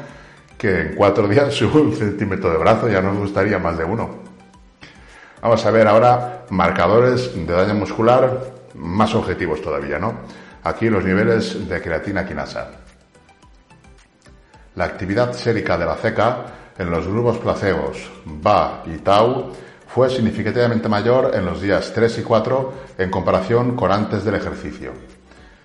que 0.56 0.80
en 0.80 0.94
4 0.94 1.28
días 1.28 1.54
sube 1.54 1.80
un 1.80 1.94
centímetro 1.94 2.50
de 2.50 2.58
brazo, 2.58 2.88
ya 2.88 3.00
nos 3.00 3.16
gustaría 3.16 3.58
más 3.58 3.76
de 3.78 3.84
uno. 3.84 4.30
Vamos 5.42 5.64
a 5.64 5.70
ver 5.70 5.88
ahora 5.88 6.44
marcadores 6.50 7.34
de 7.34 7.52
daño 7.52 7.74
muscular 7.74 8.52
más 8.74 9.14
objetivos 9.14 9.62
todavía, 9.62 9.98
¿no? 9.98 10.14
Aquí 10.62 10.90
los 10.90 11.04
niveles 11.04 11.68
de 11.68 11.80
creatina 11.80 12.26
quinasa. 12.26 12.70
La 14.76 14.84
actividad 14.84 15.32
sérica 15.32 15.78
de 15.78 15.86
la 15.86 15.96
ceca 15.96 16.44
en 16.78 16.90
los 16.90 17.06
grupos 17.06 17.38
placebos 17.38 18.10
BA 18.24 18.82
y 18.86 18.98
TAU 18.98 19.52
fue 19.92 20.08
significativamente 20.08 20.88
mayor 20.88 21.32
en 21.34 21.44
los 21.44 21.60
días 21.60 21.92
3 21.92 22.18
y 22.18 22.22
4 22.22 22.72
en 22.98 23.10
comparación 23.10 23.74
con 23.74 23.90
antes 23.90 24.24
del 24.24 24.36
ejercicio. 24.36 24.92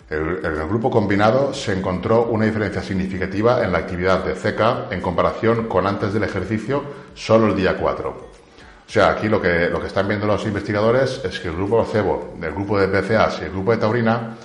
En 0.09 0.43
el 0.43 0.67
grupo 0.67 0.89
combinado 0.89 1.53
se 1.53 1.73
encontró 1.73 2.23
una 2.25 2.45
diferencia 2.45 2.81
significativa 2.81 3.63
en 3.63 3.71
la 3.71 3.79
actividad 3.79 4.23
de 4.23 4.35
ceca 4.35 4.85
en 4.89 5.01
comparación 5.01 5.67
con 5.67 5.85
antes 5.85 6.13
del 6.13 6.23
ejercicio 6.23 6.83
solo 7.13 7.47
el 7.47 7.55
día 7.55 7.77
4. 7.77 8.09
O 8.09 8.91
sea, 8.91 9.11
aquí 9.11 9.27
lo 9.27 9.41
que, 9.41 9.69
lo 9.69 9.79
que 9.79 9.87
están 9.87 10.07
viendo 10.07 10.27
los 10.27 10.45
investigadores 10.45 11.21
es 11.23 11.39
que 11.39 11.49
el 11.49 11.55
grupo 11.55 11.83
placebo, 11.83 12.35
el 12.41 12.51
grupo 12.51 12.79
de 12.79 12.87
BCAAs 12.87 13.41
y 13.41 13.45
el 13.45 13.51
grupo 13.51 13.71
de 13.71 13.77
taurina, 13.77 14.35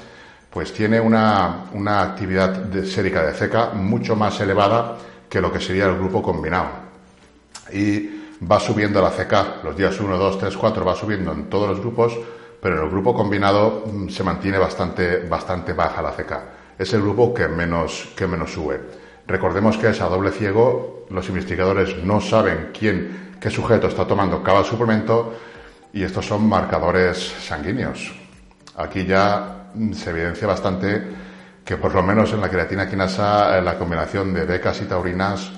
pues 0.51 0.73
tiene 0.73 1.01
una, 1.01 1.67
una 1.73 2.03
actividad 2.03 2.51
de, 2.51 2.85
sérica 2.87 3.23
de 3.25 3.33
ceca 3.33 3.71
mucho 3.71 4.17
más 4.17 4.41
elevada 4.41 4.97
que 5.29 5.41
lo 5.41 5.53
que 5.53 5.61
sería 5.61 5.87
el 5.87 5.97
grupo 5.97 6.23
combinado. 6.23 6.69
Y 7.73 8.20
va 8.51 8.61
subiendo 8.61 9.03
la 9.03 9.11
ceca, 9.11 9.57
los 9.63 9.77
días 9.77 9.99
1, 9.99 10.17
2, 10.17 10.39
3, 10.39 10.57
4 10.57 10.85
va 10.85 10.95
subiendo 10.95 11.33
en 11.33 11.51
todos 11.51 11.69
los 11.69 11.81
grupos, 11.81 12.19
pero 12.61 12.79
en 12.79 12.85
el 12.85 12.91
grupo 12.91 13.15
combinado 13.15 13.85
mm, 13.87 14.09
se 14.09 14.23
mantiene 14.23 14.59
bastante, 14.59 15.27
bastante 15.27 15.73
baja 15.73 16.03
la 16.03 16.13
ceca. 16.13 16.43
Es 16.79 16.93
el 16.95 17.03
grupo 17.03 17.35
que 17.35 17.49
menos, 17.49 18.09
que 18.17 18.27
menos 18.27 18.53
sube. 18.53 18.81
Recordemos 19.27 19.77
que 19.77 19.91
es 19.91 20.01
a 20.01 20.09
doble 20.09 20.31
ciego, 20.31 21.07
los 21.11 21.29
investigadores 21.29 21.97
no 22.03 22.21
saben 22.21 22.71
quién 22.77 23.31
qué 23.41 23.51
sujeto 23.51 23.89
está 23.89 24.07
tomando 24.07 24.43
cada 24.43 24.63
suplemento 24.63 25.35
y 25.93 26.03
estos 26.03 26.27
son 26.27 26.47
marcadores 26.49 27.17
sanguíneos. 27.41 28.13
Aquí 28.77 29.07
ya 29.07 29.71
se 29.93 30.11
evidencia 30.11 30.47
bastante 30.47 31.03
que 31.65 31.77
por 31.77 31.95
lo 31.95 32.03
menos 32.03 32.33
en 32.33 32.41
la 32.41 32.49
creatina 32.49 32.89
quinasa 32.89 33.59
eh, 33.59 33.63
la 33.63 33.79
combinación 33.79 34.35
de 34.35 34.45
becas 34.45 34.81
y 34.83 34.85
taurinas 34.85 35.51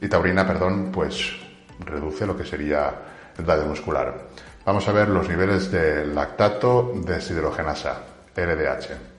y 0.00 0.08
taurina, 0.08 0.46
perdón, 0.46 0.90
pues 0.92 1.41
reduce 1.84 2.26
lo 2.26 2.36
que 2.36 2.44
sería 2.44 2.92
el 3.36 3.44
daño 3.44 3.66
muscular. 3.66 4.28
Vamos 4.64 4.86
a 4.88 4.92
ver 4.92 5.08
los 5.08 5.28
niveles 5.28 5.70
de 5.70 6.06
lactato 6.06 6.92
deshidrogenasa, 6.94 8.02
LDH. 8.36 9.12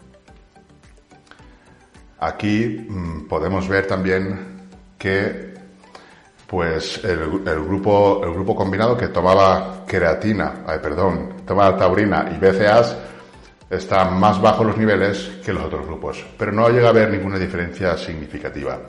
Aquí 2.19 2.87
mm, 2.89 3.27
podemos 3.27 3.67
ver 3.67 3.85
también 3.85 4.67
que 4.97 5.53
pues 6.47 7.03
el, 7.03 7.41
grupo, 7.65 8.21
el 8.23 8.31
grupo 8.31 8.55
combinado 8.55 8.95
que 8.95 9.07
tomaba 9.07 9.83
creatina, 9.87 10.63
ay, 10.67 10.79
perdón, 10.79 11.37
tomaba 11.47 11.75
taurina 11.75 12.29
y 12.31 12.37
BCAAs 12.37 12.95
está 13.69 14.05
más 14.05 14.39
bajo 14.39 14.63
los 14.63 14.77
niveles 14.77 15.39
que 15.43 15.51
los 15.51 15.63
otros 15.63 15.85
grupos, 15.85 16.23
pero 16.37 16.51
no 16.51 16.69
llega 16.69 16.87
a 16.87 16.89
haber 16.91 17.09
ninguna 17.09 17.39
diferencia 17.39 17.97
significativa. 17.97 18.79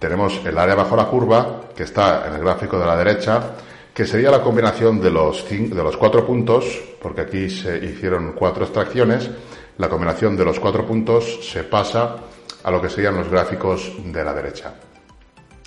Tenemos 0.00 0.40
el 0.46 0.56
área 0.56 0.74
bajo 0.74 0.96
la 0.96 1.04
curva, 1.04 1.60
que 1.76 1.82
está 1.82 2.26
en 2.26 2.32
el 2.32 2.40
gráfico 2.40 2.78
de 2.78 2.86
la 2.86 2.96
derecha, 2.96 3.52
que 3.92 4.06
sería 4.06 4.30
la 4.30 4.40
combinación 4.40 4.98
de 4.98 5.10
los, 5.10 5.46
de 5.48 5.74
los 5.74 5.96
cuatro 5.98 6.26
puntos, 6.26 6.64
porque 7.02 7.20
aquí 7.20 7.50
se 7.50 7.76
hicieron 7.84 8.32
cuatro 8.32 8.64
extracciones, 8.64 9.28
la 9.76 9.90
combinación 9.90 10.38
de 10.38 10.44
los 10.46 10.58
cuatro 10.58 10.86
puntos 10.86 11.46
se 11.46 11.64
pasa 11.64 12.16
a 12.64 12.70
lo 12.70 12.80
que 12.80 12.88
serían 12.88 13.16
los 13.16 13.28
gráficos 13.28 13.92
de 14.02 14.24
la 14.24 14.32
derecha. 14.32 14.72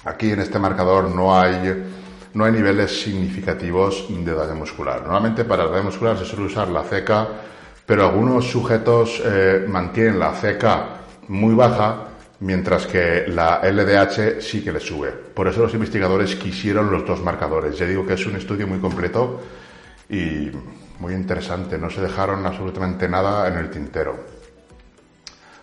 Aquí 0.06 0.32
en 0.32 0.40
este 0.40 0.58
marcador 0.58 1.10
no 1.12 1.40
hay, 1.40 1.84
no 2.34 2.46
hay 2.46 2.52
niveles 2.52 3.04
significativos 3.04 4.08
de 4.10 4.34
daño 4.34 4.56
muscular. 4.56 5.02
Normalmente 5.04 5.46
para 5.46 5.66
el 5.66 5.72
daño 5.72 5.84
muscular 5.84 6.18
se 6.18 6.26
suele 6.26 6.46
usar 6.46 6.70
la 6.70 6.82
ceca, 6.82 7.28
pero 7.86 8.06
algunos 8.06 8.50
sujetos 8.50 9.22
eh, 9.24 9.64
mantienen 9.68 10.18
la 10.18 10.34
ceca 10.34 10.86
muy 11.28 11.54
baja, 11.54 12.13
mientras 12.44 12.88
que 12.88 13.26
la 13.28 13.62
LDH 13.64 14.42
sí 14.42 14.62
que 14.62 14.74
le 14.74 14.82
sube. 14.82 15.12
Por 15.12 15.48
eso 15.48 15.62
los 15.62 15.74
investigadores 15.74 16.36
quisieron 16.36 16.92
los 16.92 17.08
dos 17.08 17.22
marcadores. 17.22 17.78
Ya 17.78 17.86
digo 17.86 18.06
que 18.06 18.14
es 18.14 18.26
un 18.26 18.36
estudio 18.36 18.68
muy 18.68 18.80
completo 18.80 19.42
y 20.10 20.52
muy 21.00 21.14
interesante. 21.14 21.78
No 21.78 21.90
se 21.90 22.02
dejaron 22.02 22.46
absolutamente 22.46 23.08
nada 23.08 23.48
en 23.48 23.58
el 23.58 23.70
tintero. 23.70 24.18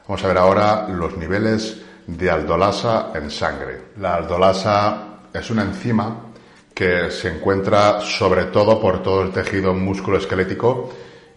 Vamos 0.08 0.24
a 0.24 0.28
ver 0.28 0.38
ahora 0.38 0.88
los 0.88 1.18
niveles 1.18 1.82
de 2.06 2.30
aldolasa 2.30 3.12
en 3.14 3.30
sangre. 3.30 3.82
La 3.98 4.14
aldolasa 4.14 5.18
es 5.34 5.50
una 5.50 5.62
enzima 5.62 6.32
que 6.74 7.10
se 7.10 7.28
encuentra 7.28 8.00
sobre 8.00 8.44
todo 8.46 8.80
por 8.80 9.02
todo 9.02 9.22
el 9.22 9.32
tejido 9.32 9.74
musculoesquelético 9.74 10.90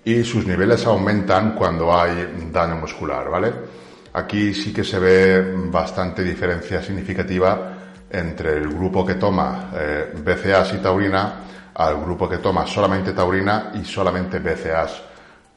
y 0.06 0.24
sus 0.24 0.48
niveles 0.48 0.86
aumentan 0.86 1.54
cuando 1.54 1.94
hay 1.94 2.50
daño 2.50 2.78
muscular, 2.78 3.30
¿vale? 3.30 3.83
Aquí 4.14 4.54
sí 4.54 4.72
que 4.72 4.84
se 4.84 5.00
ve 5.00 5.56
bastante 5.72 6.24
diferencia 6.24 6.82
significativa 6.84 7.74
entre 8.12 8.58
el 8.58 8.70
grupo 8.70 9.04
que 9.04 9.16
toma 9.16 9.72
eh, 9.74 10.14
BCAAs 10.16 10.76
y 10.76 10.78
taurina 10.78 11.34
al 11.74 12.00
grupo 12.00 12.30
que 12.30 12.38
toma 12.38 12.68
solamente 12.68 13.14
taurina 13.14 13.72
y 13.74 13.84
solamente 13.84 14.38
BCAAs. 14.38 15.02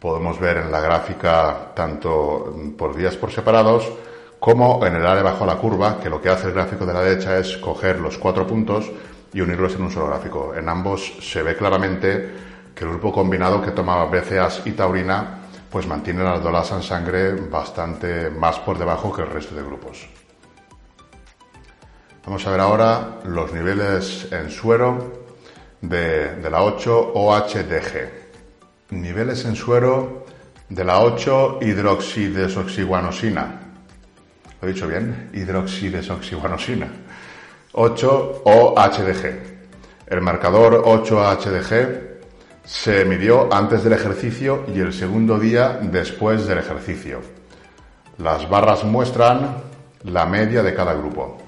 Podemos 0.00 0.40
ver 0.40 0.58
en 0.58 0.72
la 0.72 0.80
gráfica 0.80 1.72
tanto 1.74 2.56
por 2.78 2.96
días 2.96 3.16
por 3.16 3.30
separados 3.30 3.92
como 4.40 4.84
en 4.86 4.96
el 4.96 5.06
área 5.06 5.22
bajo 5.22 5.44
la 5.44 5.56
curva, 5.56 5.98
que 6.00 6.08
lo 6.08 6.20
que 6.20 6.30
hace 6.30 6.48
el 6.48 6.54
gráfico 6.54 6.86
de 6.86 6.94
la 6.94 7.02
derecha 7.02 7.38
es 7.38 7.58
coger 7.58 8.00
los 8.00 8.16
cuatro 8.16 8.46
puntos 8.46 8.90
y 9.34 9.40
unirlos 9.42 9.74
en 9.74 9.82
un 9.82 9.90
solo 9.90 10.06
gráfico. 10.06 10.54
En 10.54 10.68
ambos 10.68 11.18
se 11.20 11.42
ve 11.42 11.56
claramente 11.56 12.30
que 12.74 12.84
el 12.84 12.90
grupo 12.90 13.12
combinado 13.12 13.60
que 13.60 13.72
tomaba 13.72 14.06
BCAAs 14.06 14.62
y 14.64 14.72
taurina 14.72 15.35
pues 15.70 15.86
mantiene 15.86 16.24
la 16.24 16.32
aldolasa 16.34 16.76
en 16.76 16.82
sangre 16.82 17.34
bastante 17.34 18.30
más 18.30 18.58
por 18.60 18.78
debajo 18.78 19.12
que 19.12 19.22
el 19.22 19.30
resto 19.30 19.54
de 19.54 19.62
grupos. 19.62 20.06
Vamos 22.24 22.46
a 22.46 22.50
ver 22.50 22.60
ahora 22.60 23.18
los 23.24 23.52
niveles 23.52 24.28
en 24.32 24.50
suero 24.50 25.24
de, 25.80 26.36
de 26.36 26.50
la 26.50 26.60
8-OHDG. 26.60 28.10
Niveles 28.90 29.44
en 29.44 29.56
suero 29.56 30.26
de 30.68 30.84
la 30.84 31.00
8-hidroxidesoxiguanosina 31.00 33.66
lo 34.60 34.68
he 34.68 34.72
dicho 34.72 34.88
bien, 34.88 35.30
hidroxidesoxiguanosina. 35.34 36.88
8-OHDG. 37.72 39.56
El 40.06 40.20
marcador 40.22 40.82
8-HDG 40.82 42.15
se 42.66 43.04
midió 43.04 43.52
antes 43.54 43.84
del 43.84 43.92
ejercicio 43.92 44.64
y 44.74 44.80
el 44.80 44.92
segundo 44.92 45.38
día 45.38 45.78
después 45.80 46.48
del 46.48 46.58
ejercicio. 46.58 47.20
Las 48.18 48.48
barras 48.50 48.82
muestran 48.82 49.58
la 50.02 50.26
media 50.26 50.64
de 50.64 50.74
cada 50.74 50.94
grupo. 50.94 51.38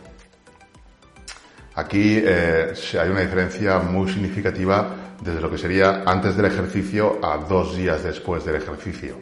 Aquí 1.74 2.20
eh, 2.24 2.72
hay 3.00 3.09
una 3.09 3.20
diferencia 3.20 3.81
muy 3.81 4.12
significativa 4.12 4.87
desde 5.20 5.40
lo 5.40 5.50
que 5.50 5.59
sería 5.59 6.04
antes 6.07 6.37
del 6.37 6.46
ejercicio 6.46 7.18
a 7.22 7.37
dos 7.38 7.76
días 7.76 8.04
después 8.04 8.44
del 8.44 8.57
ejercicio. 8.57 9.16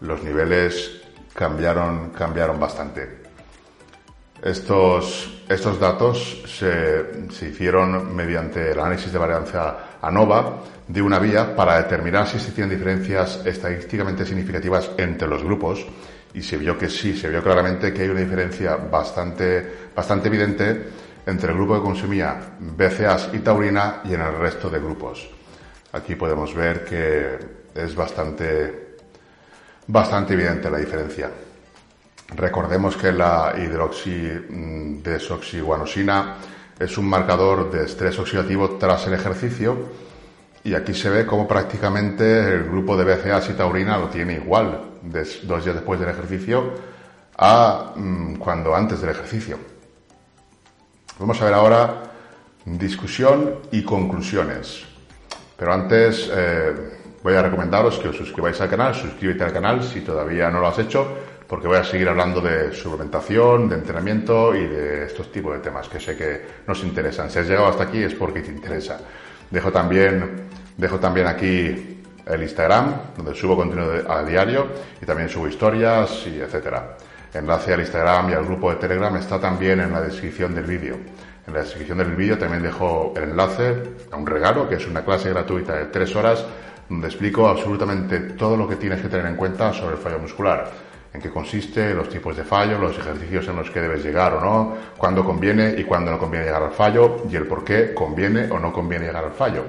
Los 0.00 0.22
niveles 0.22 1.02
cambiaron, 1.34 2.10
cambiaron 2.10 2.60
bastante. 2.60 3.22
Estos, 4.40 5.42
estos 5.48 5.80
datos 5.80 6.44
se, 6.46 7.28
se, 7.32 7.48
hicieron 7.48 8.14
mediante 8.14 8.70
el 8.70 8.78
análisis 8.78 9.12
de 9.12 9.18
varianza 9.18 9.87
ANOVA 10.02 10.62
de 10.86 11.02
una 11.02 11.18
vía 11.18 11.54
para 11.54 11.82
determinar 11.82 12.26
si 12.26 12.36
existían 12.36 12.70
diferencias 12.70 13.42
estadísticamente 13.44 14.24
significativas 14.24 14.90
entre 14.96 15.28
los 15.28 15.42
grupos 15.42 15.86
y 16.34 16.42
se 16.42 16.56
vio 16.56 16.78
que 16.78 16.88
sí, 16.88 17.16
se 17.16 17.28
vio 17.28 17.42
claramente 17.42 17.92
que 17.92 18.02
hay 18.02 18.08
una 18.08 18.20
diferencia 18.20 18.76
bastante, 18.76 19.90
bastante 19.94 20.28
evidente 20.28 20.88
entre 21.26 21.50
el 21.50 21.56
grupo 21.56 21.74
que 21.74 21.82
consumía 21.82 22.38
BCAAs 22.58 23.30
y 23.32 23.38
taurina 23.38 24.02
y 24.04 24.14
en 24.14 24.20
el 24.20 24.38
resto 24.38 24.70
de 24.70 24.78
grupos. 24.78 25.28
Aquí 25.92 26.14
podemos 26.14 26.54
ver 26.54 26.84
que 26.84 27.38
es 27.74 27.94
bastante 27.94 28.88
bastante 29.88 30.34
evidente 30.34 30.70
la 30.70 30.78
diferencia. 30.78 31.28
Recordemos 32.36 32.96
que 32.96 33.10
la 33.10 33.52
hidroxidesoxiguanosina 33.56 36.36
es 36.78 36.96
un 36.98 37.08
marcador 37.08 37.70
de 37.70 37.84
estrés 37.84 38.18
oxidativo 38.18 38.76
tras 38.78 39.06
el 39.06 39.14
ejercicio 39.14 39.76
y 40.64 40.74
aquí 40.74 40.94
se 40.94 41.10
ve 41.10 41.26
cómo 41.26 41.48
prácticamente 41.48 42.54
el 42.54 42.64
grupo 42.64 42.96
de 42.96 43.04
BCAAs 43.04 43.50
y 43.50 43.52
taurina 43.54 43.98
lo 43.98 44.08
tiene 44.08 44.34
igual 44.34 44.80
dos 45.02 45.64
días 45.64 45.76
después 45.76 45.98
del 46.00 46.10
ejercicio 46.10 46.72
a 47.36 47.92
mm, 47.94 48.36
cuando 48.36 48.74
antes 48.74 49.00
del 49.00 49.10
ejercicio. 49.10 49.58
Vamos 51.18 51.40
a 51.40 51.44
ver 51.44 51.54
ahora 51.54 52.02
discusión 52.64 53.56
y 53.72 53.82
conclusiones. 53.82 54.84
Pero 55.56 55.72
antes 55.72 56.30
eh, 56.32 56.72
voy 57.22 57.34
a 57.34 57.42
recomendaros 57.42 57.98
que 57.98 58.08
os 58.08 58.16
suscribáis 58.16 58.60
al 58.60 58.70
canal, 58.70 58.94
suscríbete 58.94 59.44
al 59.44 59.52
canal 59.52 59.82
si 59.82 60.02
todavía 60.02 60.50
no 60.50 60.60
lo 60.60 60.68
has 60.68 60.78
hecho, 60.78 61.08
porque 61.48 61.66
voy 61.66 61.78
a 61.78 61.84
seguir 61.84 62.08
hablando 62.08 62.42
de 62.42 62.72
suplementación, 62.74 63.70
de 63.70 63.76
entrenamiento 63.76 64.54
y 64.54 64.66
de 64.66 65.06
estos 65.06 65.32
tipos 65.32 65.54
de 65.54 65.60
temas 65.60 65.88
que 65.88 65.98
sé 65.98 66.14
que 66.14 66.42
nos 66.66 66.84
interesan. 66.84 67.30
Si 67.30 67.38
has 67.38 67.48
llegado 67.48 67.68
hasta 67.68 67.84
aquí 67.84 68.02
es 68.02 68.14
porque 68.14 68.42
te 68.42 68.50
interesa. 68.50 69.00
Dejo 69.50 69.72
también, 69.72 70.42
dejo 70.76 70.98
también 70.98 71.26
aquí 71.26 72.02
el 72.26 72.42
Instagram, 72.42 73.14
donde 73.16 73.34
subo 73.34 73.56
contenido 73.56 74.12
a 74.12 74.22
diario 74.22 74.68
y 75.00 75.06
también 75.06 75.30
subo 75.30 75.48
historias 75.48 76.26
y 76.26 76.38
etcétera. 76.38 76.98
Enlace 77.32 77.72
al 77.72 77.80
Instagram 77.80 78.30
y 78.30 78.32
al 78.34 78.44
grupo 78.44 78.70
de 78.70 78.76
Telegram 78.76 79.16
está 79.16 79.40
también 79.40 79.80
en 79.80 79.90
la 79.90 80.02
descripción 80.02 80.54
del 80.54 80.64
vídeo. 80.64 80.96
En 81.46 81.54
la 81.54 81.60
descripción 81.60 81.96
del 81.96 82.14
vídeo 82.14 82.36
también 82.36 82.62
dejo 82.62 83.14
el 83.16 83.24
enlace 83.24 83.74
a 84.10 84.16
un 84.16 84.26
regalo, 84.26 84.68
que 84.68 84.74
es 84.74 84.86
una 84.86 85.02
clase 85.02 85.30
gratuita 85.30 85.76
de 85.76 85.86
tres 85.86 86.14
horas, 86.14 86.44
donde 86.90 87.06
explico 87.06 87.48
absolutamente 87.48 88.20
todo 88.20 88.54
lo 88.54 88.68
que 88.68 88.76
tienes 88.76 89.00
que 89.00 89.08
tener 89.08 89.24
en 89.24 89.36
cuenta 89.36 89.72
sobre 89.72 89.94
el 89.96 89.98
fallo 89.98 90.18
muscular. 90.18 90.87
En 91.12 91.20
qué 91.20 91.30
consiste, 91.30 91.94
los 91.94 92.08
tipos 92.08 92.36
de 92.36 92.44
fallo, 92.44 92.78
los 92.78 92.98
ejercicios 92.98 93.48
en 93.48 93.56
los 93.56 93.70
que 93.70 93.80
debes 93.80 94.04
llegar 94.04 94.34
o 94.34 94.40
no, 94.40 94.76
cuándo 94.96 95.24
conviene 95.24 95.74
y 95.78 95.84
cuándo 95.84 96.10
no 96.10 96.18
conviene 96.18 96.46
llegar 96.46 96.62
al 96.62 96.72
fallo 96.72 97.22
y 97.30 97.36
el 97.36 97.46
por 97.46 97.64
qué 97.64 97.94
conviene 97.94 98.50
o 98.50 98.58
no 98.58 98.72
conviene 98.72 99.06
llegar 99.06 99.24
al 99.24 99.32
fallo. 99.32 99.64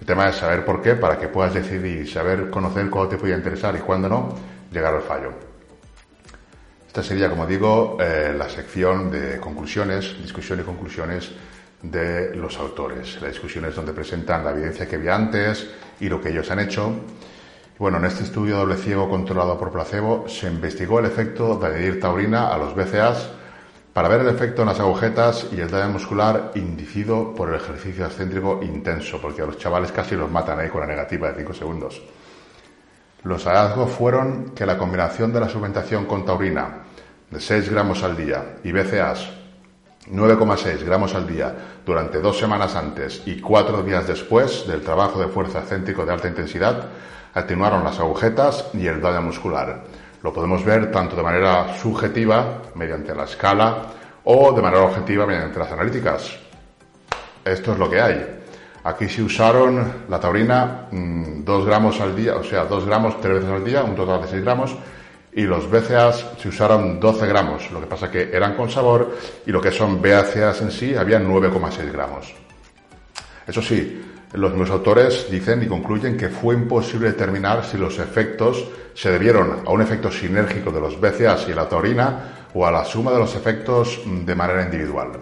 El 0.00 0.06
tema 0.06 0.28
es 0.28 0.36
saber 0.36 0.64
por 0.64 0.82
qué 0.82 0.94
para 0.94 1.18
que 1.18 1.28
puedas 1.28 1.54
decidir 1.54 2.08
saber 2.10 2.50
conocer 2.50 2.90
cuándo 2.90 3.08
te 3.08 3.16
puede 3.16 3.34
interesar 3.34 3.74
y 3.76 3.78
cuándo 3.78 4.08
no 4.08 4.34
llegar 4.70 4.94
al 4.94 5.02
fallo. 5.02 5.32
Esta 6.86 7.02
sería, 7.02 7.28
como 7.28 7.46
digo, 7.46 7.96
eh, 8.00 8.34
la 8.36 8.48
sección 8.48 9.10
de 9.10 9.40
conclusiones, 9.40 10.16
discusión 10.22 10.60
y 10.60 10.62
conclusiones 10.62 11.32
de 11.82 12.34
los 12.36 12.56
autores. 12.58 13.20
La 13.20 13.28
discusión 13.28 13.64
es 13.64 13.74
donde 13.74 13.92
presentan 13.92 14.44
la 14.44 14.52
evidencia 14.52 14.86
que 14.86 14.96
había 14.96 15.14
antes 15.14 15.70
y 16.00 16.08
lo 16.08 16.20
que 16.20 16.30
ellos 16.30 16.50
han 16.50 16.60
hecho. 16.60 16.92
Bueno, 17.84 17.98
en 17.98 18.06
este 18.06 18.24
estudio 18.24 18.56
doble 18.56 18.76
ciego 18.76 19.10
controlado 19.10 19.58
por 19.58 19.70
placebo 19.70 20.24
se 20.26 20.46
investigó 20.46 21.00
el 21.00 21.04
efecto 21.04 21.56
de 21.56 21.66
añadir 21.66 22.00
taurina 22.00 22.48
a 22.48 22.56
los 22.56 22.74
BCAs 22.74 23.28
para 23.92 24.08
ver 24.08 24.22
el 24.22 24.28
efecto 24.28 24.62
en 24.62 24.68
las 24.68 24.80
agujetas 24.80 25.48
y 25.52 25.60
el 25.60 25.70
daño 25.70 25.92
muscular 25.92 26.52
indicido 26.54 27.34
por 27.34 27.50
el 27.50 27.56
ejercicio 27.56 28.06
excéntrico 28.06 28.60
intenso, 28.62 29.20
porque 29.20 29.42
a 29.42 29.44
los 29.44 29.58
chavales 29.58 29.92
casi 29.92 30.16
los 30.16 30.30
matan 30.30 30.60
ahí 30.60 30.70
con 30.70 30.80
la 30.80 30.86
negativa 30.86 31.30
de 31.30 31.36
5 31.40 31.52
segundos. 31.52 32.00
Los 33.22 33.44
hallazgos 33.44 33.90
fueron 33.90 34.52
que 34.54 34.64
la 34.64 34.78
combinación 34.78 35.30
de 35.34 35.40
la 35.40 35.50
suplementación 35.50 36.06
con 36.06 36.24
taurina 36.24 36.84
de 37.30 37.38
6 37.38 37.68
gramos 37.68 38.02
al 38.02 38.16
día 38.16 38.60
y 38.64 38.72
BCAAs 38.72 39.28
9,6 40.10 40.84
gramos 40.84 41.14
al 41.14 41.26
día 41.26 41.54
durante 41.84 42.22
dos 42.22 42.38
semanas 42.38 42.76
antes 42.76 43.22
y 43.26 43.42
cuatro 43.42 43.82
días 43.82 44.06
después 44.06 44.66
del 44.66 44.80
trabajo 44.80 45.20
de 45.20 45.28
fuerza 45.28 45.58
excéntrico 45.58 46.06
de 46.06 46.12
alta 46.14 46.28
intensidad 46.28 46.88
atenuaron 47.34 47.84
las 47.84 47.98
agujetas 47.98 48.70
y 48.72 48.86
el 48.86 49.00
daño 49.00 49.22
muscular. 49.22 49.82
Lo 50.22 50.32
podemos 50.32 50.64
ver 50.64 50.90
tanto 50.90 51.16
de 51.16 51.22
manera 51.22 51.76
subjetiva, 51.76 52.62
mediante 52.74 53.14
la 53.14 53.24
escala, 53.24 53.82
o 54.24 54.52
de 54.52 54.62
manera 54.62 54.84
objetiva, 54.84 55.26
mediante 55.26 55.58
las 55.58 55.70
analíticas. 55.70 56.38
Esto 57.44 57.72
es 57.72 57.78
lo 57.78 57.90
que 57.90 58.00
hay. 58.00 58.40
Aquí 58.84 59.08
se 59.08 59.22
usaron 59.22 60.04
la 60.08 60.20
taurina 60.20 60.88
2 60.90 60.92
mm, 60.92 61.66
gramos 61.66 62.00
al 62.00 62.14
día, 62.14 62.36
o 62.36 62.44
sea, 62.44 62.64
2 62.64 62.86
gramos 62.86 63.20
tres 63.20 63.34
veces 63.34 63.50
al 63.50 63.64
día, 63.64 63.82
un 63.82 63.94
total 63.94 64.22
de 64.22 64.28
6 64.28 64.42
gramos, 64.42 64.76
y 65.32 65.42
los 65.42 65.68
BCAAs 65.70 66.26
se 66.38 66.48
usaron 66.48 67.00
12 67.00 67.26
gramos, 67.26 67.70
lo 67.72 67.80
que 67.80 67.86
pasa 67.86 68.10
que 68.10 68.30
eran 68.32 68.54
con 68.54 68.70
sabor 68.70 69.16
y 69.46 69.50
lo 69.50 69.60
que 69.60 69.72
son 69.72 70.00
BCAAs 70.00 70.62
en 70.62 70.70
sí 70.70 70.94
había 70.94 71.18
9,6 71.18 71.92
gramos. 71.92 72.34
Eso 73.46 73.60
sí, 73.60 74.13
los 74.34 74.50
mismos 74.50 74.70
autores 74.70 75.30
dicen 75.30 75.62
y 75.62 75.66
concluyen 75.66 76.16
que 76.16 76.28
fue 76.28 76.54
imposible 76.54 77.08
determinar 77.08 77.64
si 77.64 77.78
los 77.78 77.98
efectos 77.98 78.68
se 78.94 79.10
debieron 79.10 79.62
a 79.66 79.70
un 79.70 79.82
efecto 79.82 80.10
sinérgico 80.10 80.70
de 80.70 80.80
los 80.80 81.00
BCAAs 81.00 81.48
y 81.48 81.54
la 81.54 81.68
taurina 81.68 82.48
o 82.52 82.66
a 82.66 82.70
la 82.70 82.84
suma 82.84 83.12
de 83.12 83.18
los 83.18 83.34
efectos 83.34 84.00
de 84.04 84.34
manera 84.34 84.62
individual 84.62 85.12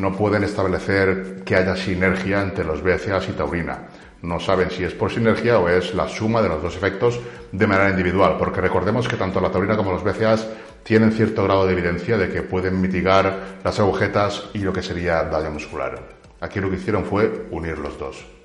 no 0.00 0.16
pueden 0.16 0.42
establecer 0.44 1.42
que 1.44 1.56
haya 1.56 1.76
sinergia 1.76 2.42
entre 2.42 2.64
los 2.64 2.82
BCAAs 2.82 3.28
y 3.28 3.32
taurina. 3.32 3.88
No 4.22 4.40
saben 4.40 4.70
si 4.70 4.84
es 4.84 4.92
por 4.92 5.10
sinergia 5.10 5.58
o 5.58 5.68
es 5.68 5.94
la 5.94 6.08
suma 6.08 6.42
de 6.42 6.48
los 6.48 6.62
dos 6.62 6.76
efectos 6.76 7.20
de 7.52 7.66
manera 7.66 7.90
individual, 7.90 8.36
porque 8.38 8.60
recordemos 8.60 9.08
que 9.08 9.16
tanto 9.16 9.40
la 9.40 9.50
taurina 9.50 9.76
como 9.76 9.92
los 9.92 10.04
BCAAs 10.04 10.46
tienen 10.82 11.12
cierto 11.12 11.44
grado 11.44 11.66
de 11.66 11.72
evidencia 11.72 12.16
de 12.16 12.30
que 12.30 12.42
pueden 12.42 12.80
mitigar 12.80 13.58
las 13.62 13.78
agujetas 13.78 14.50
y 14.54 14.58
lo 14.58 14.72
que 14.72 14.82
sería 14.82 15.24
daño 15.24 15.50
muscular. 15.50 16.00
Aquí 16.40 16.60
lo 16.60 16.70
que 16.70 16.76
hicieron 16.76 17.04
fue 17.04 17.46
unir 17.50 17.78
los 17.78 17.98
dos. 17.98 18.39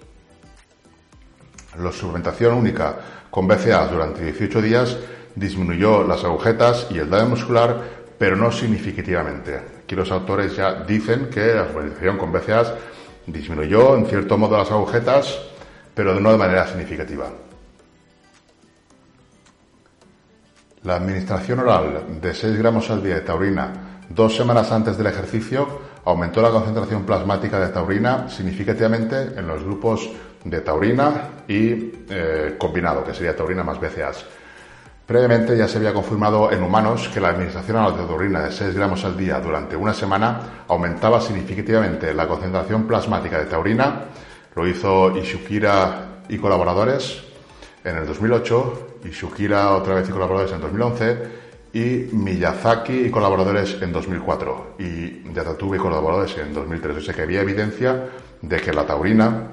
La 1.80 1.92
suplementación 1.92 2.54
única 2.54 2.96
con 3.30 3.48
BCAAs 3.48 3.92
durante 3.92 4.24
18 4.24 4.62
días 4.62 4.98
disminuyó 5.36 6.04
las 6.04 6.24
agujetas 6.24 6.88
y 6.90 7.00
el 7.00 7.10
daño 7.10 7.30
muscular, 7.30 7.82
pero 8.18 8.36
no 8.36 8.52
significativamente. 8.52 9.60
Aquí 9.84 9.96
los 9.96 10.12
autores 10.12 10.56
ya 10.56 10.84
dicen 10.84 11.30
que 11.30 11.54
la 11.54 11.68
suplementación 11.68 12.18
con 12.18 12.32
BCAAs 12.32 12.74
disminuyó 13.28 13.96
en 13.98 14.06
cierto 14.06 14.38
modo 14.38 14.58
las 14.58 14.72
agujetas, 14.72 15.38
pero 15.94 16.20
no 16.20 16.32
de 16.32 16.38
manera 16.38 16.68
significativa. 16.68 17.26
La 20.84 20.96
administración 20.96 21.60
oral 21.60 22.22
de 22.22 22.34
6 22.34 22.58
gramos 22.58 22.90
al 22.92 23.04
día 23.04 23.16
de 23.16 23.22
taurina 23.22 23.74
dos 24.10 24.36
semanas 24.36 24.72
antes 24.72 24.98
del 24.98 25.08
ejercicio 25.08 25.68
aumentó 26.06 26.42
la 26.42 26.52
concentración 26.52 27.04
plasmática 27.04 27.60
de 27.60 27.70
taurina 27.70 28.30
significativamente 28.30 29.34
en 29.36 29.48
los 29.48 29.64
grupos 29.64 30.10
de 30.46 30.62
taurina 30.62 31.30
y 31.48 31.92
eh, 32.10 32.56
combinado, 32.58 33.04
que 33.04 33.14
sería 33.14 33.36
taurina 33.36 33.64
más 33.64 33.80
BCAAs. 33.80 34.26
Previamente 35.06 35.58
ya 35.58 35.68
se 35.68 35.78
había 35.78 35.94
confirmado 35.94 36.52
en 36.52 36.64
humanos 36.64 37.10
que 37.14 37.20
la 37.20 37.30
administración 37.30 37.78
a 37.78 37.90
la 37.90 37.96
taurina 37.96 38.42
de 38.42 38.52
6 38.52 38.74
gramos 38.74 39.04
al 39.06 39.18
día 39.18 39.40
durante 39.40 39.76
una 39.76 39.94
semana 39.94 40.64
aumentaba 40.68 41.22
significativamente 41.22 42.14
la 42.14 42.28
concentración 42.28 42.88
plasmática 42.88 43.38
de 43.38 43.46
taurina. 43.46 44.06
Lo 44.56 44.68
hizo 44.68 45.16
Ishukira 45.16 46.24
y 46.28 46.38
colaboradores 46.38 47.24
en 47.84 47.98
el 47.98 48.08
2008, 48.08 49.00
Ishukira 49.06 49.76
otra 49.76 49.96
vez 49.96 50.10
y 50.10 50.12
colaboradores 50.12 50.54
en 50.54 50.62
2011 50.62 51.46
y 51.74 52.16
Miyazaki 52.16 53.06
y 53.06 53.12
colaboradores 53.12 53.80
en 53.82 53.92
2004 53.92 54.76
y 54.80 55.34
Yatatube 55.34 55.78
y 55.78 55.80
colaboradores 55.80 56.36
en 56.38 56.54
2003. 56.54 56.98
O 56.98 57.02
sea 57.02 57.14
que 57.14 57.22
había 57.22 57.42
evidencia 57.42 58.10
de 58.42 58.58
que 58.58 58.74
la 58.74 58.88
taurina 58.88 59.50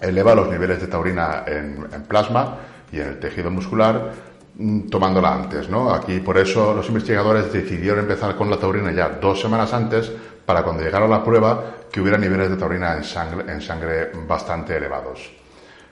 eleva 0.00 0.34
los 0.34 0.48
niveles 0.48 0.80
de 0.80 0.86
taurina 0.86 1.44
en, 1.46 1.88
plasma 2.08 2.58
y 2.92 3.00
en 3.00 3.08
el 3.08 3.18
tejido 3.18 3.50
muscular 3.50 4.12
Mm, 4.60 4.88
tomándola 4.88 5.34
antes, 5.34 5.68
¿no? 5.68 5.94
Aquí 5.94 6.18
por 6.18 6.36
eso 6.36 6.74
los 6.74 6.88
investigadores 6.88 7.52
decidieron 7.52 8.00
empezar 8.00 8.34
con 8.34 8.50
la 8.50 8.56
taurina 8.56 8.90
ya 8.90 9.08
dos 9.08 9.40
semanas 9.40 9.72
antes 9.72 10.10
para 10.44 10.64
cuando 10.64 10.82
llegara 10.82 11.06
la 11.06 11.22
prueba 11.22 11.74
que 11.92 12.00
hubiera 12.00 12.18
niveles 12.18 12.50
de 12.50 12.56
taurina 12.56 12.92
en 12.94 13.04
sangre, 13.04 13.52
en 13.52 13.60
sangre 13.60 14.10
bastante 14.26 14.76
elevados. 14.76 15.30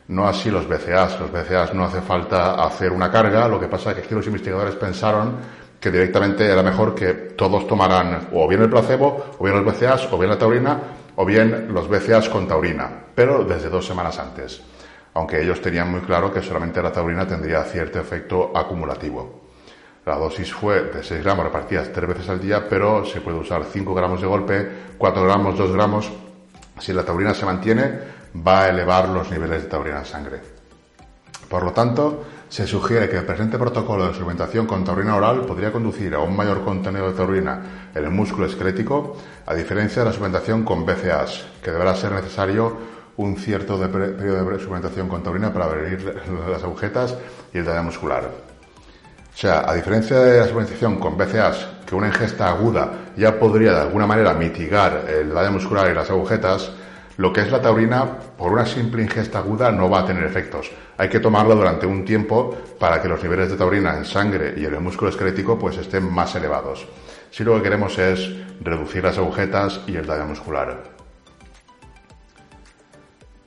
No 0.08 0.26
así 0.26 0.50
los 0.50 0.66
BCAAs. 0.66 1.20
Los 1.20 1.30
BCAAs 1.30 1.74
no 1.74 1.84
hace 1.84 2.00
falta 2.00 2.54
hacer 2.54 2.90
una 2.90 3.08
carga, 3.08 3.46
lo 3.46 3.60
que 3.60 3.68
pasa 3.68 3.90
es 3.90 3.96
que 3.98 4.02
aquí 4.02 4.14
los 4.16 4.26
investigadores 4.26 4.74
pensaron 4.74 5.36
que 5.78 5.92
directamente 5.92 6.44
era 6.44 6.64
mejor 6.64 6.92
que 6.92 7.12
todos 7.36 7.68
tomaran 7.68 8.30
o 8.32 8.48
bien 8.48 8.62
el 8.62 8.70
placebo, 8.70 9.26
o 9.38 9.44
bien 9.44 9.62
los 9.62 9.64
BCAAs, 9.64 10.12
o 10.12 10.18
bien 10.18 10.30
la 10.30 10.38
taurina, 10.38 10.80
o 11.16 11.24
bien 11.24 11.72
los 11.72 11.88
BCAAs 11.88 12.28
con 12.28 12.46
taurina, 12.46 12.88
pero 13.14 13.44
desde 13.44 13.68
dos 13.68 13.86
semanas 13.86 14.18
antes 14.18 14.62
aunque 15.16 15.40
ellos 15.40 15.62
tenían 15.62 15.90
muy 15.90 16.00
claro 16.00 16.30
que 16.30 16.42
solamente 16.42 16.82
la 16.82 16.92
taurina 16.92 17.26
tendría 17.26 17.64
cierto 17.64 17.98
efecto 17.98 18.52
acumulativo. 18.54 19.46
La 20.04 20.16
dosis 20.16 20.52
fue 20.52 20.82
de 20.82 21.02
6 21.02 21.24
gramos 21.24 21.46
repartidas 21.46 21.90
tres 21.90 22.06
veces 22.06 22.28
al 22.28 22.38
día, 22.38 22.68
pero 22.68 23.02
se 23.02 23.22
puede 23.22 23.38
usar 23.38 23.64
5 23.64 23.94
gramos 23.94 24.20
de 24.20 24.26
golpe, 24.26 24.68
4 24.98 25.24
gramos, 25.24 25.56
2 25.56 25.72
gramos. 25.72 26.12
Si 26.78 26.92
la 26.92 27.02
taurina 27.02 27.32
se 27.32 27.46
mantiene, 27.46 27.98
va 28.46 28.64
a 28.64 28.68
elevar 28.68 29.08
los 29.08 29.30
niveles 29.30 29.62
de 29.62 29.68
taurina 29.70 30.00
en 30.00 30.04
sangre. 30.04 30.40
Por 31.48 31.64
lo 31.64 31.72
tanto, 31.72 32.24
se 32.48 32.66
sugiere 32.66 33.08
que 33.08 33.16
el 33.16 33.24
presente 33.24 33.58
protocolo 33.58 34.06
de 34.06 34.12
suplementación 34.12 34.66
con 34.66 34.84
taurina 34.84 35.16
oral 35.16 35.40
podría 35.46 35.72
conducir 35.72 36.14
a 36.14 36.20
un 36.20 36.36
mayor 36.36 36.62
contenido 36.64 37.10
de 37.10 37.16
taurina 37.16 37.90
en 37.94 38.04
el 38.04 38.10
músculo 38.10 38.46
esquelético, 38.46 39.16
a 39.46 39.54
diferencia 39.54 40.02
de 40.02 40.06
la 40.06 40.12
suplementación 40.12 40.64
con 40.64 40.86
BCAAs, 40.86 41.46
que 41.62 41.70
deberá 41.70 41.94
ser 41.94 42.12
necesario 42.12 42.76
un 43.16 43.36
cierto 43.36 43.78
periodo 43.90 44.50
de 44.50 44.58
suplementación 44.58 45.08
con 45.08 45.22
taurina 45.22 45.52
para 45.52 45.66
abrir 45.66 46.22
las 46.48 46.62
agujetas 46.62 47.16
y 47.52 47.58
el 47.58 47.64
daño 47.64 47.84
muscular. 47.84 48.30
O 49.34 49.38
sea, 49.38 49.68
a 49.68 49.74
diferencia 49.74 50.18
de 50.20 50.40
la 50.40 50.46
suplementación 50.46 50.98
con 50.98 51.16
BCAAs, 51.16 51.68
que 51.86 51.94
una 51.94 52.08
ingesta 52.08 52.48
aguda 52.48 52.90
ya 53.16 53.38
podría 53.38 53.72
de 53.72 53.80
alguna 53.80 54.06
manera 54.06 54.34
mitigar 54.34 55.04
el 55.08 55.32
daño 55.32 55.52
muscular 55.52 55.90
y 55.90 55.94
las 55.94 56.10
agujetas, 56.10 56.70
lo 57.18 57.32
que 57.32 57.40
es 57.40 57.50
la 57.50 57.62
taurina, 57.62 58.06
por 58.36 58.52
una 58.52 58.66
simple 58.66 59.02
ingesta 59.02 59.38
aguda, 59.38 59.70
no 59.70 59.88
va 59.88 60.00
a 60.00 60.06
tener 60.06 60.24
efectos. 60.24 60.70
Hay 60.98 61.08
que 61.08 61.20
tomarla 61.20 61.54
durante 61.54 61.86
un 61.86 62.04
tiempo 62.04 62.54
para 62.78 63.00
que 63.00 63.08
los 63.08 63.22
niveles 63.22 63.50
de 63.50 63.56
taurina 63.56 63.96
en 63.96 64.04
sangre 64.04 64.54
y 64.56 64.66
en 64.66 64.74
el 64.74 64.80
músculo 64.80 65.10
esquelético 65.10 65.58
pues 65.58 65.78
estén 65.78 66.12
más 66.12 66.34
elevados. 66.34 66.86
Si 67.30 67.42
lo 67.42 67.56
que 67.56 67.62
queremos 67.62 67.98
es 67.98 68.30
reducir 68.60 69.02
las 69.02 69.16
agujetas 69.16 69.80
y 69.86 69.96
el 69.96 70.06
daño 70.06 70.26
muscular. 70.26 70.96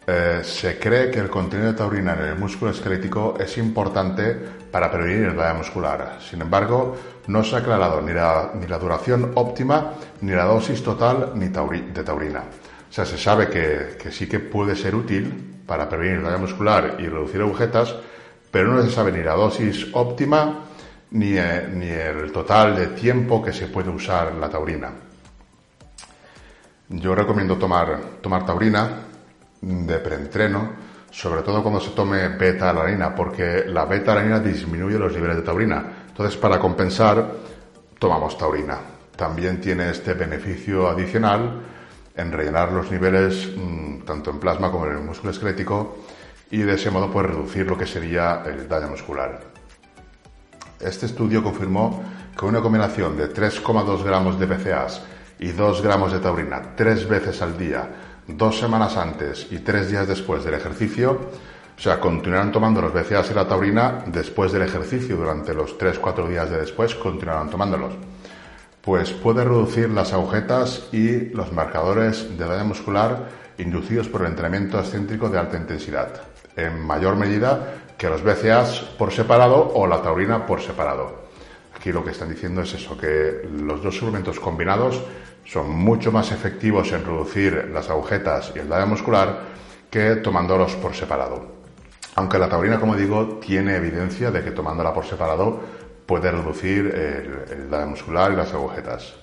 Eh, 0.08 0.40
se 0.44 0.80
cree 0.80 1.12
que 1.12 1.20
el 1.20 1.30
contenido 1.30 1.72
de 1.72 1.78
taurina 1.78 2.14
en 2.14 2.30
el 2.30 2.36
músculo 2.36 2.72
esquelético 2.72 3.36
es 3.40 3.56
importante 3.60 4.36
para 4.72 4.90
prevenir 4.90 5.28
el 5.28 5.36
daño 5.36 5.60
muscular. 5.60 6.18
Sin 6.20 6.42
embargo, 6.42 6.98
no 7.28 7.44
se 7.44 7.56
ha 7.56 7.60
aclarado 7.60 8.02
ni 8.02 8.14
la, 8.14 8.50
ni 8.56 8.66
la 8.66 8.80
duración 8.80 9.34
óptima, 9.36 9.94
ni 10.22 10.32
la 10.32 10.46
dosis 10.46 10.84
total 10.84 11.34
ni 11.36 11.50
de 11.50 12.04
taurina. 12.04 12.44
O 12.89 12.91
sea, 12.91 13.06
se 13.06 13.17
sabe 13.17 13.49
que, 13.49 14.12
sí 14.12 14.28
que 14.28 14.39
puede 14.39 14.75
ser 14.75 14.95
útil 14.95 15.62
para 15.67 15.88
prevenir 15.88 16.23
daño 16.23 16.39
muscular 16.39 16.95
y 16.97 17.06
reducir 17.08 17.41
agujetas, 17.41 17.95
pero 18.49 18.73
no 18.73 18.82
se 18.82 18.89
sabe 18.89 19.12
ni 19.12 19.21
la 19.23 19.34
dosis 19.34 19.88
óptima 19.93 20.62
ni, 21.12 21.38
eh, 21.38 21.69
ni 21.71 21.88
el 21.88 22.32
total 22.32 22.75
de 22.75 22.88
tiempo 22.88 23.43
que 23.43 23.54
se 23.54 23.67
puede 23.67 23.89
usar 23.89 24.34
la 24.34 24.49
taurina. 24.49 24.91
Yo 26.89 27.13
recomiendo 27.13 27.58
tomar, 27.58 27.99
tomar 28.21 28.43
taurina 28.43 28.89
de 29.62 29.99
preentreno, 29.99 30.71
sobre 31.12 31.43
todo 31.43 31.62
cuando 31.62 31.80
se 31.80 31.91
tome 31.91 32.30
beta-alanina, 32.30 33.13
porque 33.13 33.65
la 33.67 33.86
beta-alanina 33.86 34.39
disminuye 34.39 34.97
los 34.97 35.13
niveles 35.13 35.38
de 35.38 35.43
taurina. 35.43 35.84
Entonces, 36.08 36.36
para 36.38 36.58
compensar, 36.58 37.32
tomamos 37.99 38.36
taurina. 38.36 38.80
También 39.15 39.62
tiene 39.62 39.91
este 39.91 40.15
beneficio 40.15 40.88
adicional 40.88 41.62
en 42.20 42.32
rellenar 42.32 42.72
los 42.72 42.92
niveles 42.92 43.50
mm, 43.56 44.00
tanto 44.02 44.32
en 44.32 44.40
plasma 44.40 44.72
como 44.72 44.86
en 44.88 44.98
el 44.98 45.04
músculo 45.04 45.32
esquelético 45.32 45.98
y 46.52 46.60
de 46.60 46.74
ese 46.74 46.92
modo 46.92 47.12
pues 47.12 47.28
reducir 47.28 47.66
lo 47.66 47.78
que 47.78 47.86
sería 47.86 48.44
el 48.46 48.68
daño 48.68 48.90
muscular. 48.90 49.40
Este 50.80 51.06
estudio 51.06 51.44
confirmó 51.44 52.04
que 52.38 52.46
una 52.46 52.62
combinación 52.62 53.18
de 53.18 53.34
3,2 53.34 54.04
gramos 54.04 54.40
de 54.40 54.46
BCAAs 54.46 55.02
y 55.40 55.52
2 55.52 55.82
gramos 55.82 56.12
de 56.12 56.20
taurina 56.20 56.76
tres 56.76 57.08
veces 57.08 57.42
al 57.42 57.58
día 57.58 57.90
dos 58.28 58.60
semanas 58.60 58.96
antes 58.98 59.48
y 59.50 59.60
tres 59.60 59.90
días 59.90 60.08
después 60.08 60.44
del 60.44 60.54
ejercicio, 60.54 61.20
o 61.78 61.82
sea, 61.82 62.00
continuarán 62.00 62.52
tomando 62.52 62.82
los 62.82 62.94
BCAAs 62.94 63.32
y 63.32 63.34
la 63.34 63.48
taurina 63.48 64.04
después 64.06 64.52
del 64.52 64.64
ejercicio, 64.64 65.16
durante 65.16 65.54
los 65.54 65.78
3-4 65.78 66.28
días 66.28 66.50
de 66.50 66.58
después, 66.58 66.94
continuarán 66.96 67.50
tomándolos. 67.50 67.94
Pues 68.82 69.12
puede 69.12 69.44
reducir 69.44 69.89
las 69.89 70.13
agujetas 70.13 70.88
y 70.92 71.30
los 71.30 71.52
marcadores 71.52 72.38
de 72.38 72.46
daño 72.46 72.65
muscular 72.65 73.30
inducidos 73.58 74.08
por 74.08 74.22
el 74.22 74.28
entrenamiento 74.28 74.80
excéntrico 74.80 75.30
de 75.30 75.38
alta 75.38 75.58
intensidad, 75.58 76.22
en 76.56 76.80
mayor 76.80 77.15
medida 77.15 77.76
que 77.98 78.10
los 78.10 78.24
BCAAs 78.24 78.82
por 78.98 79.12
separado 79.12 79.72
o 79.74 79.86
la 79.86 80.02
taurina 80.02 80.46
por 80.46 80.62
separado. 80.62 81.28
Aquí 81.76 81.92
lo 81.92 82.04
que 82.04 82.12
están 82.12 82.30
diciendo 82.30 82.62
es 82.62 82.74
eso, 82.74 82.98
que 82.98 83.48
los 83.52 83.84
dos 83.84 83.98
suplementos 83.98 84.39
combinados 84.39 85.02
son 85.46 85.70
mucho 85.70 86.12
más 86.12 86.32
efectivos 86.32 86.92
en 86.92 87.06
reducir 87.06 87.70
las 87.74 87.89
agujetas 87.89 88.54
y 88.56 88.60
el 88.60 88.70
daño 88.70 88.88
muscular 88.88 89.42
que 89.89 90.18
tomándolos 90.18 90.76
por 90.76 90.94
separado. 90.94 91.60
Aunque 92.15 92.38
la 92.38 92.50
taurina, 92.50 92.80
como 92.80 92.96
digo, 92.96 93.39
tiene 93.39 93.76
evidencia 93.76 94.32
de 94.32 94.44
que 94.44 94.52
tomándola 94.52 94.94
por 94.94 95.06
separado 95.06 95.62
puede 96.10 96.32
reducir 96.32 96.88
el, 97.52 97.69
daño 97.69 97.91
muscular 97.91 98.32
y 98.32 98.36
las 98.36 98.52
agujetas. 98.52 99.13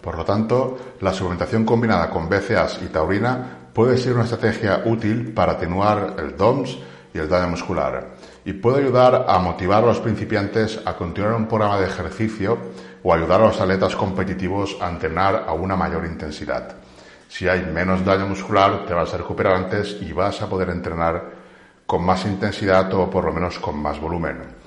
Por 0.00 0.16
lo 0.16 0.24
tanto, 0.24 0.78
la 1.02 1.12
suplementación 1.12 1.66
combinada 1.66 2.08
con 2.08 2.26
BCAAs 2.26 2.80
y 2.80 2.86
taurina 2.86 3.68
puede 3.74 3.98
ser 3.98 4.14
una 4.14 4.24
estrategia 4.24 4.80
útil 4.86 5.34
para 5.34 5.52
atenuar 5.52 6.14
el 6.18 6.38
DOMS 6.38 6.78
y 7.12 7.18
el 7.18 7.28
daño 7.28 7.48
muscular 7.48 8.14
y 8.46 8.54
puede 8.54 8.78
ayudar 8.78 9.26
a 9.28 9.38
motivar 9.40 9.84
a 9.84 9.88
los 9.88 10.00
principiantes 10.00 10.80
a 10.86 10.96
continuar 10.96 11.34
un 11.34 11.48
programa 11.48 11.78
de 11.78 11.88
ejercicio 11.88 12.56
o 13.02 13.12
ayudar 13.12 13.42
a 13.42 13.48
los 13.48 13.60
atletas 13.60 13.94
competitivos 13.94 14.78
a 14.80 14.88
entrenar 14.88 15.44
a 15.46 15.52
una 15.52 15.76
mayor 15.76 16.06
intensidad. 16.06 16.76
Si 17.28 17.46
hay 17.46 17.60
menos 17.60 18.06
daño 18.06 18.26
muscular, 18.26 18.86
te 18.86 18.94
vas 18.94 19.12
a 19.12 19.18
recuperar 19.18 19.54
antes 19.54 19.98
y 20.00 20.14
vas 20.14 20.40
a 20.40 20.48
poder 20.48 20.70
entrenar 20.70 21.42
con 21.84 22.06
más 22.06 22.24
intensidad 22.24 22.90
o 22.94 23.10
por 23.10 23.26
lo 23.26 23.34
menos 23.34 23.58
con 23.58 23.76
más 23.76 24.00
volumen. 24.00 24.61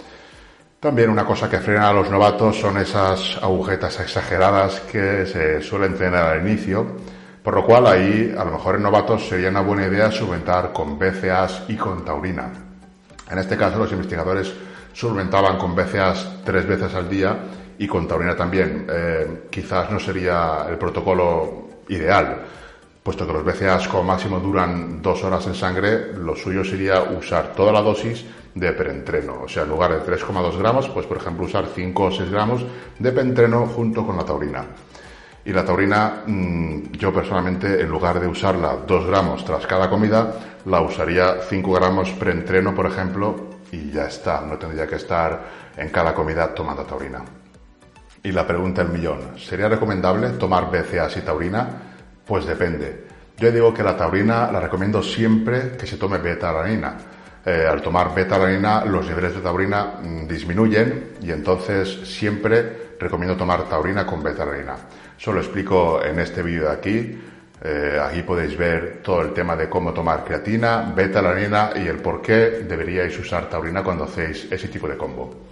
También 0.85 1.09
una 1.09 1.25
cosa 1.25 1.49
que 1.49 1.57
frena 1.57 1.89
a 1.89 1.93
los 1.93 2.11
novatos 2.11 2.59
son 2.59 2.77
esas 2.77 3.39
agujetas 3.41 3.99
exageradas 4.01 4.81
que 4.81 5.25
se 5.25 5.59
suelen 5.59 5.95
tener 5.95 6.13
al 6.13 6.47
inicio, 6.47 6.85
por 7.41 7.55
lo 7.55 7.65
cual 7.65 7.87
ahí 7.87 8.31
a 8.37 8.45
lo 8.45 8.51
mejor 8.51 8.75
en 8.75 8.83
novatos 8.83 9.27
sería 9.27 9.49
una 9.49 9.61
buena 9.61 9.87
idea 9.87 10.11
suplementar 10.11 10.71
con 10.71 10.99
BCAAs 10.99 11.63
y 11.69 11.75
con 11.75 12.05
taurina. 12.05 12.53
En 13.31 13.39
este 13.39 13.57
caso 13.57 13.79
los 13.79 13.91
investigadores 13.93 14.53
suplementaban 14.93 15.57
con 15.57 15.73
BCAAs 15.73 16.43
tres 16.45 16.67
veces 16.67 16.93
al 16.93 17.09
día 17.09 17.35
y 17.79 17.87
con 17.87 18.07
taurina 18.07 18.35
también. 18.35 18.85
Eh, 18.87 19.47
quizás 19.49 19.89
no 19.89 19.99
sería 19.99 20.67
el 20.69 20.77
protocolo 20.77 21.67
ideal, 21.89 22.43
puesto 23.05 23.27
que 23.27 23.33
los 23.33 23.45
BCAAs 23.45 23.87
como 23.87 24.03
máximo 24.03 24.39
duran 24.39 24.99
dos 24.99 25.23
horas 25.23 25.45
en 25.45 25.53
sangre, 25.53 26.11
lo 26.13 26.35
suyo 26.35 26.63
sería 26.63 27.03
usar 27.03 27.53
toda 27.53 27.71
la 27.71 27.79
dosis 27.79 28.25
de 28.55 28.71
preentreno. 28.71 29.43
O 29.43 29.47
sea, 29.47 29.61
en 29.61 29.69
lugar 29.69 29.91
de 29.91 30.11
3,2 30.11 30.57
gramos, 30.57 30.89
pues 30.89 31.05
por 31.05 31.17
ejemplo 31.17 31.45
usar 31.45 31.67
5 31.67 32.03
o 32.03 32.11
6 32.11 32.31
gramos 32.31 32.65
de 32.97 33.11
preentreno 33.11 33.67
junto 33.67 34.03
con 34.03 34.17
la 34.17 34.25
taurina. 34.25 34.65
Y 35.45 35.53
la 35.53 35.63
taurina, 35.63 36.23
mm, 36.25 36.93
yo 36.93 37.13
personalmente, 37.13 37.79
en 37.79 37.89
lugar 37.89 38.19
de 38.19 38.25
usarla 38.25 38.75
2 38.87 39.05
gramos 39.05 39.45
tras 39.45 39.67
cada 39.67 39.87
comida, 39.87 40.33
la 40.65 40.81
usaría 40.81 41.41
5 41.47 41.73
gramos 41.73 42.09
preentreno, 42.09 42.73
por 42.73 42.87
ejemplo, 42.87 43.35
y 43.71 43.91
ya 43.91 44.07
está. 44.07 44.41
No 44.41 44.57
tendría 44.57 44.87
que 44.87 44.95
estar 44.95 45.43
en 45.77 45.89
cada 45.89 46.11
comida 46.11 46.55
tomando 46.55 46.83
taurina. 46.83 47.23
Y 48.23 48.31
la 48.31 48.47
pregunta 48.47 48.83
del 48.83 48.91
millón, 48.91 49.37
¿sería 49.37 49.69
recomendable 49.69 50.29
tomar 50.29 50.71
BCAAs 50.71 51.17
y 51.17 51.21
taurina? 51.21 51.93
Pues 52.25 52.45
depende. 52.45 53.05
Yo 53.37 53.51
digo 53.51 53.73
que 53.73 53.83
la 53.83 53.95
taurina 53.97 54.51
la 54.51 54.59
recomiendo 54.59 55.03
siempre 55.03 55.77
que 55.77 55.85
se 55.85 55.97
tome 55.97 56.17
beta-alanina. 56.17 56.95
Eh, 57.45 57.67
al 57.69 57.81
tomar 57.81 58.15
beta-alanina 58.15 58.85
los 58.85 59.07
niveles 59.07 59.35
de 59.35 59.41
taurina 59.41 59.99
mm, 60.01 60.27
disminuyen 60.27 61.11
y 61.21 61.31
entonces 61.31 62.07
siempre 62.07 62.95
recomiendo 62.99 63.37
tomar 63.37 63.69
taurina 63.69 64.05
con 64.05 64.23
beta-alanina. 64.23 64.75
Eso 65.19 65.31
lo 65.31 65.41
explico 65.41 66.03
en 66.03 66.19
este 66.19 66.41
vídeo 66.41 66.63
de 66.63 66.71
aquí. 66.71 67.21
Eh, 67.63 67.99
aquí 68.03 68.23
podéis 68.23 68.57
ver 68.57 69.01
todo 69.03 69.21
el 69.21 69.33
tema 69.33 69.55
de 69.55 69.69
cómo 69.69 69.93
tomar 69.93 70.23
creatina, 70.23 70.91
beta-alanina 70.95 71.71
y 71.75 71.87
el 71.87 71.97
por 71.97 72.21
qué 72.21 72.63
deberíais 72.67 73.17
usar 73.19 73.49
taurina 73.49 73.83
cuando 73.83 74.05
hacéis 74.05 74.51
ese 74.51 74.67
tipo 74.67 74.87
de 74.87 74.97
combo. 74.97 75.44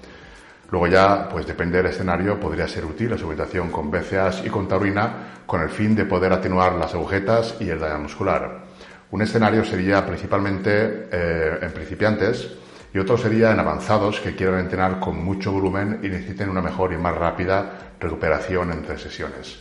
Luego 0.73 0.88
ya, 0.88 1.29
pues 1.29 1.45
depende 1.45 1.77
del 1.77 1.86
escenario, 1.86 2.39
podría 2.39 2.67
ser 2.67 2.83
útil 2.83 3.12
la 3.12 3.15
suplementación 3.15 3.69
con 3.69 3.91
BCAAs 3.91 4.43
y 4.43 4.49
con 4.49 4.67
taurina 4.67 5.43
con 5.45 5.62
el 5.62 5.69
fin 5.69 5.93
de 5.93 6.05
poder 6.05 6.33
atenuar 6.33 6.73
las 6.73 6.95
agujetas 6.95 7.57
y 7.59 7.69
el 7.69 7.79
daño 7.79 7.99
muscular. 7.99 8.63
Un 9.12 9.21
escenario 9.21 9.63
sería 9.63 10.03
principalmente 10.03 11.09
eh, 11.12 11.59
en 11.62 11.71
principiantes 11.73 12.55
y 12.91 12.97
otro 12.97 13.19
sería 13.19 13.51
en 13.51 13.59
avanzados 13.59 14.19
que 14.19 14.36
quieran 14.36 14.62
entrenar 14.62 14.99
con 14.99 15.23
mucho 15.23 15.51
volumen 15.51 15.99
y 16.01 16.09
necesiten 16.09 16.49
una 16.49 16.63
mejor 16.63 16.91
y 16.91 16.97
más 16.97 17.15
rápida 17.15 17.93
recuperación 17.99 18.71
entre 18.71 18.97
sesiones. 18.97 19.59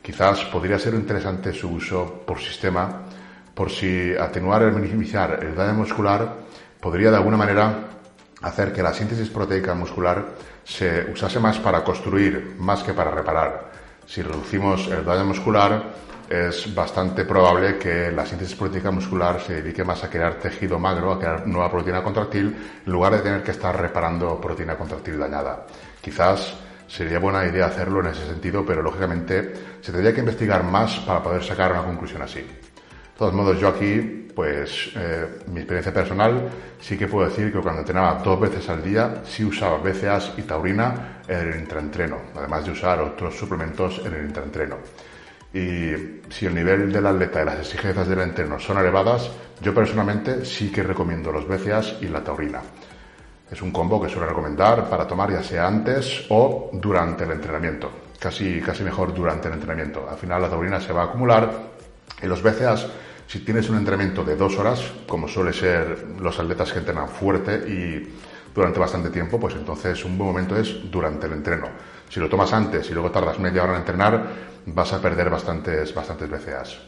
Quizás 0.00 0.42
podría 0.46 0.78
ser 0.78 0.94
interesante 0.94 1.52
su 1.52 1.68
uso 1.68 2.24
por 2.26 2.40
sistema 2.40 3.02
por 3.52 3.68
si 3.68 4.14
atenuar 4.18 4.62
y 4.62 4.80
minimizar 4.80 5.38
el 5.44 5.54
daño 5.54 5.74
muscular 5.74 6.46
podría 6.80 7.10
de 7.10 7.16
alguna 7.18 7.36
manera 7.36 7.95
hacer 8.46 8.72
que 8.72 8.82
la 8.82 8.94
síntesis 8.94 9.28
proteica 9.28 9.74
muscular 9.74 10.24
se 10.64 11.10
usase 11.12 11.40
más 11.40 11.58
para 11.58 11.82
construir 11.82 12.54
más 12.58 12.82
que 12.82 12.92
para 12.92 13.10
reparar. 13.10 13.70
Si 14.06 14.22
reducimos 14.22 14.86
el 14.88 15.04
daño 15.04 15.24
muscular, 15.24 15.82
es 16.28 16.74
bastante 16.74 17.24
probable 17.24 17.78
que 17.78 18.10
la 18.10 18.26
síntesis 18.26 18.56
proteica 18.56 18.90
muscular 18.90 19.40
se 19.40 19.62
dedique 19.62 19.84
más 19.84 20.02
a 20.02 20.10
crear 20.10 20.34
tejido 20.34 20.78
magro, 20.78 21.12
a 21.12 21.18
crear 21.18 21.46
nueva 21.46 21.70
proteína 21.70 22.02
contractil, 22.02 22.56
en 22.84 22.92
lugar 22.92 23.14
de 23.14 23.20
tener 23.20 23.42
que 23.42 23.52
estar 23.52 23.80
reparando 23.80 24.40
proteína 24.40 24.76
contractil 24.76 25.18
dañada. 25.18 25.66
Quizás 26.00 26.54
sería 26.88 27.18
buena 27.18 27.44
idea 27.46 27.66
hacerlo 27.66 28.00
en 28.00 28.06
ese 28.06 28.26
sentido, 28.26 28.64
pero 28.64 28.82
lógicamente 28.82 29.52
se 29.80 29.92
tendría 29.92 30.14
que 30.14 30.20
investigar 30.20 30.64
más 30.64 30.96
para 31.00 31.22
poder 31.22 31.42
sacar 31.42 31.72
una 31.72 31.84
conclusión 31.84 32.22
así. 32.22 32.44
De 33.16 33.20
todos 33.20 33.32
modos, 33.32 33.58
yo 33.58 33.68
aquí, 33.68 34.28
pues, 34.34 34.90
eh, 34.94 35.38
mi 35.46 35.60
experiencia 35.60 35.90
personal, 35.90 36.50
sí 36.78 36.98
que 36.98 37.06
puedo 37.06 37.26
decir 37.26 37.50
que 37.50 37.60
cuando 37.60 37.80
entrenaba 37.80 38.20
dos 38.22 38.38
veces 38.38 38.68
al 38.68 38.82
día, 38.82 39.22
sí 39.24 39.42
usaba 39.42 39.78
BCAAs 39.78 40.34
y 40.36 40.42
taurina 40.42 41.22
en 41.26 41.48
el 41.48 41.60
intraentreno, 41.60 42.18
además 42.36 42.66
de 42.66 42.72
usar 42.72 43.00
otros 43.00 43.34
suplementos 43.34 44.02
en 44.04 44.12
el 44.12 44.26
intraentreno. 44.26 44.76
Y 45.54 46.20
si 46.28 46.44
el 46.44 46.54
nivel 46.54 46.92
del 46.92 47.06
atleta 47.06 47.40
y 47.40 47.46
las 47.46 47.60
exigencias 47.60 48.06
del 48.06 48.20
entreno 48.20 48.60
son 48.60 48.76
elevadas, 48.76 49.30
yo 49.62 49.72
personalmente 49.72 50.44
sí 50.44 50.70
que 50.70 50.82
recomiendo 50.82 51.32
los 51.32 51.48
BCAAs 51.48 51.96
y 52.02 52.08
la 52.08 52.22
taurina. 52.22 52.60
Es 53.50 53.62
un 53.62 53.70
combo 53.70 53.98
que 53.98 54.10
suelo 54.10 54.28
recomendar 54.28 54.90
para 54.90 55.06
tomar 55.06 55.32
ya 55.32 55.42
sea 55.42 55.66
antes 55.66 56.26
o 56.28 56.68
durante 56.70 57.24
el 57.24 57.30
entrenamiento. 57.30 57.90
Casi, 58.20 58.60
casi 58.60 58.84
mejor 58.84 59.14
durante 59.14 59.48
el 59.48 59.54
entrenamiento. 59.54 60.06
Al 60.06 60.18
final 60.18 60.42
la 60.42 60.50
taurina 60.50 60.78
se 60.82 60.92
va 60.92 61.00
a 61.00 61.04
acumular 61.06 61.76
y 62.22 62.26
los 62.26 62.42
BCAs, 62.42 62.86
si 63.26 63.40
tienes 63.40 63.68
un 63.68 63.76
entrenamiento 63.76 64.22
de 64.24 64.36
dos 64.36 64.56
horas, 64.58 64.80
como 65.08 65.26
suele 65.26 65.52
ser 65.52 66.06
los 66.20 66.38
atletas 66.38 66.72
que 66.72 66.78
entrenan 66.78 67.08
fuerte 67.08 67.56
y 67.68 68.14
durante 68.54 68.78
bastante 68.78 69.10
tiempo, 69.10 69.38
pues 69.38 69.54
entonces 69.54 70.04
un 70.04 70.16
buen 70.16 70.30
momento 70.30 70.56
es 70.56 70.90
durante 70.90 71.26
el 71.26 71.32
entreno. 71.32 71.68
Si 72.08 72.20
lo 72.20 72.28
tomas 72.28 72.52
antes 72.52 72.88
y 72.88 72.94
luego 72.94 73.10
tardas 73.10 73.38
media 73.38 73.64
hora 73.64 73.74
en 73.74 73.80
entrenar, 73.80 74.26
vas 74.66 74.92
a 74.92 75.02
perder 75.02 75.28
bastantes, 75.28 75.92
bastantes 75.94 76.30
BCAs. 76.30 76.78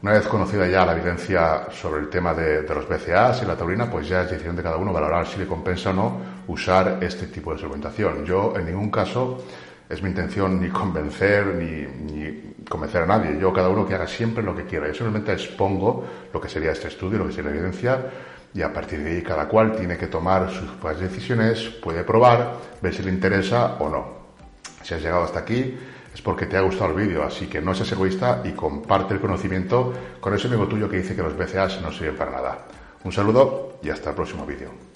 Una 0.00 0.12
vez 0.12 0.28
conocida 0.28 0.66
ya 0.68 0.86
la 0.86 0.92
evidencia 0.92 1.66
sobre 1.72 2.02
el 2.02 2.08
tema 2.08 2.32
de, 2.32 2.62
los 2.62 2.88
BCAs 2.88 3.42
y 3.42 3.46
la 3.46 3.56
taurina, 3.56 3.90
pues 3.90 4.08
ya 4.08 4.22
es 4.22 4.30
decisión 4.30 4.54
de 4.54 4.62
cada 4.62 4.76
uno 4.76 4.92
valorar 4.92 5.26
si 5.26 5.40
le 5.40 5.46
compensa 5.46 5.90
o 5.90 5.92
no 5.92 6.20
usar 6.46 6.98
este 7.00 7.26
tipo 7.26 7.52
de 7.52 7.58
suplementación. 7.58 8.24
Yo 8.24 8.54
en 8.56 8.66
ningún 8.66 8.92
caso 8.92 9.44
es 9.88 10.02
mi 10.02 10.10
intención 10.10 10.60
ni 10.60 10.68
convencer 10.68 11.46
ni, 11.54 12.54
convencer 12.68 13.02
a 13.02 13.06
nadie. 13.06 13.38
Yo 13.40 13.52
cada 13.52 13.68
uno 13.68 13.86
que 13.86 13.94
haga 13.94 14.06
siempre 14.06 14.42
lo 14.42 14.54
que 14.54 14.64
quiera. 14.64 14.86
Yo 14.88 14.94
simplemente 14.94 15.32
expongo 15.32 16.04
lo 16.32 16.40
que 16.40 16.48
sería 16.48 16.72
este 16.72 16.88
estudio, 16.88 17.18
lo 17.18 17.26
que 17.26 17.32
sería 17.32 17.50
la 17.50 17.56
evidencia 17.56 18.06
y 18.52 18.62
a 18.62 18.72
partir 18.72 19.02
de 19.02 19.16
ahí 19.16 19.22
cada 19.22 19.48
cual 19.48 19.76
tiene 19.76 19.96
que 19.96 20.06
tomar 20.06 20.50
sus 20.50 21.00
decisiones, 21.00 21.62
puede 21.82 22.04
probar, 22.04 22.56
ver 22.82 22.94
si 22.94 23.02
le 23.02 23.10
interesa 23.10 23.76
o 23.78 23.88
no. 23.88 24.18
Si 24.82 24.94
has 24.94 25.02
llegado 25.02 25.24
hasta 25.24 25.40
aquí 25.40 25.78
es 26.12 26.22
porque 26.22 26.46
te 26.46 26.56
ha 26.56 26.62
gustado 26.62 26.90
el 26.90 27.06
vídeo, 27.06 27.22
así 27.22 27.46
que 27.46 27.60
no 27.60 27.74
seas 27.74 27.92
egoísta 27.92 28.42
y 28.44 28.52
comparte 28.52 29.14
el 29.14 29.20
conocimiento 29.20 29.92
con 30.20 30.34
ese 30.34 30.48
amigo 30.48 30.66
tuyo 30.66 30.88
que 30.88 30.98
dice 30.98 31.14
que 31.14 31.22
los 31.22 31.36
BCAs 31.36 31.80
no 31.80 31.92
sirven 31.92 32.16
para 32.16 32.32
nada. 32.32 32.58
Un 33.04 33.12
saludo 33.12 33.78
y 33.82 33.90
hasta 33.90 34.10
el 34.10 34.16
próximo 34.16 34.44
vídeo. 34.44 34.87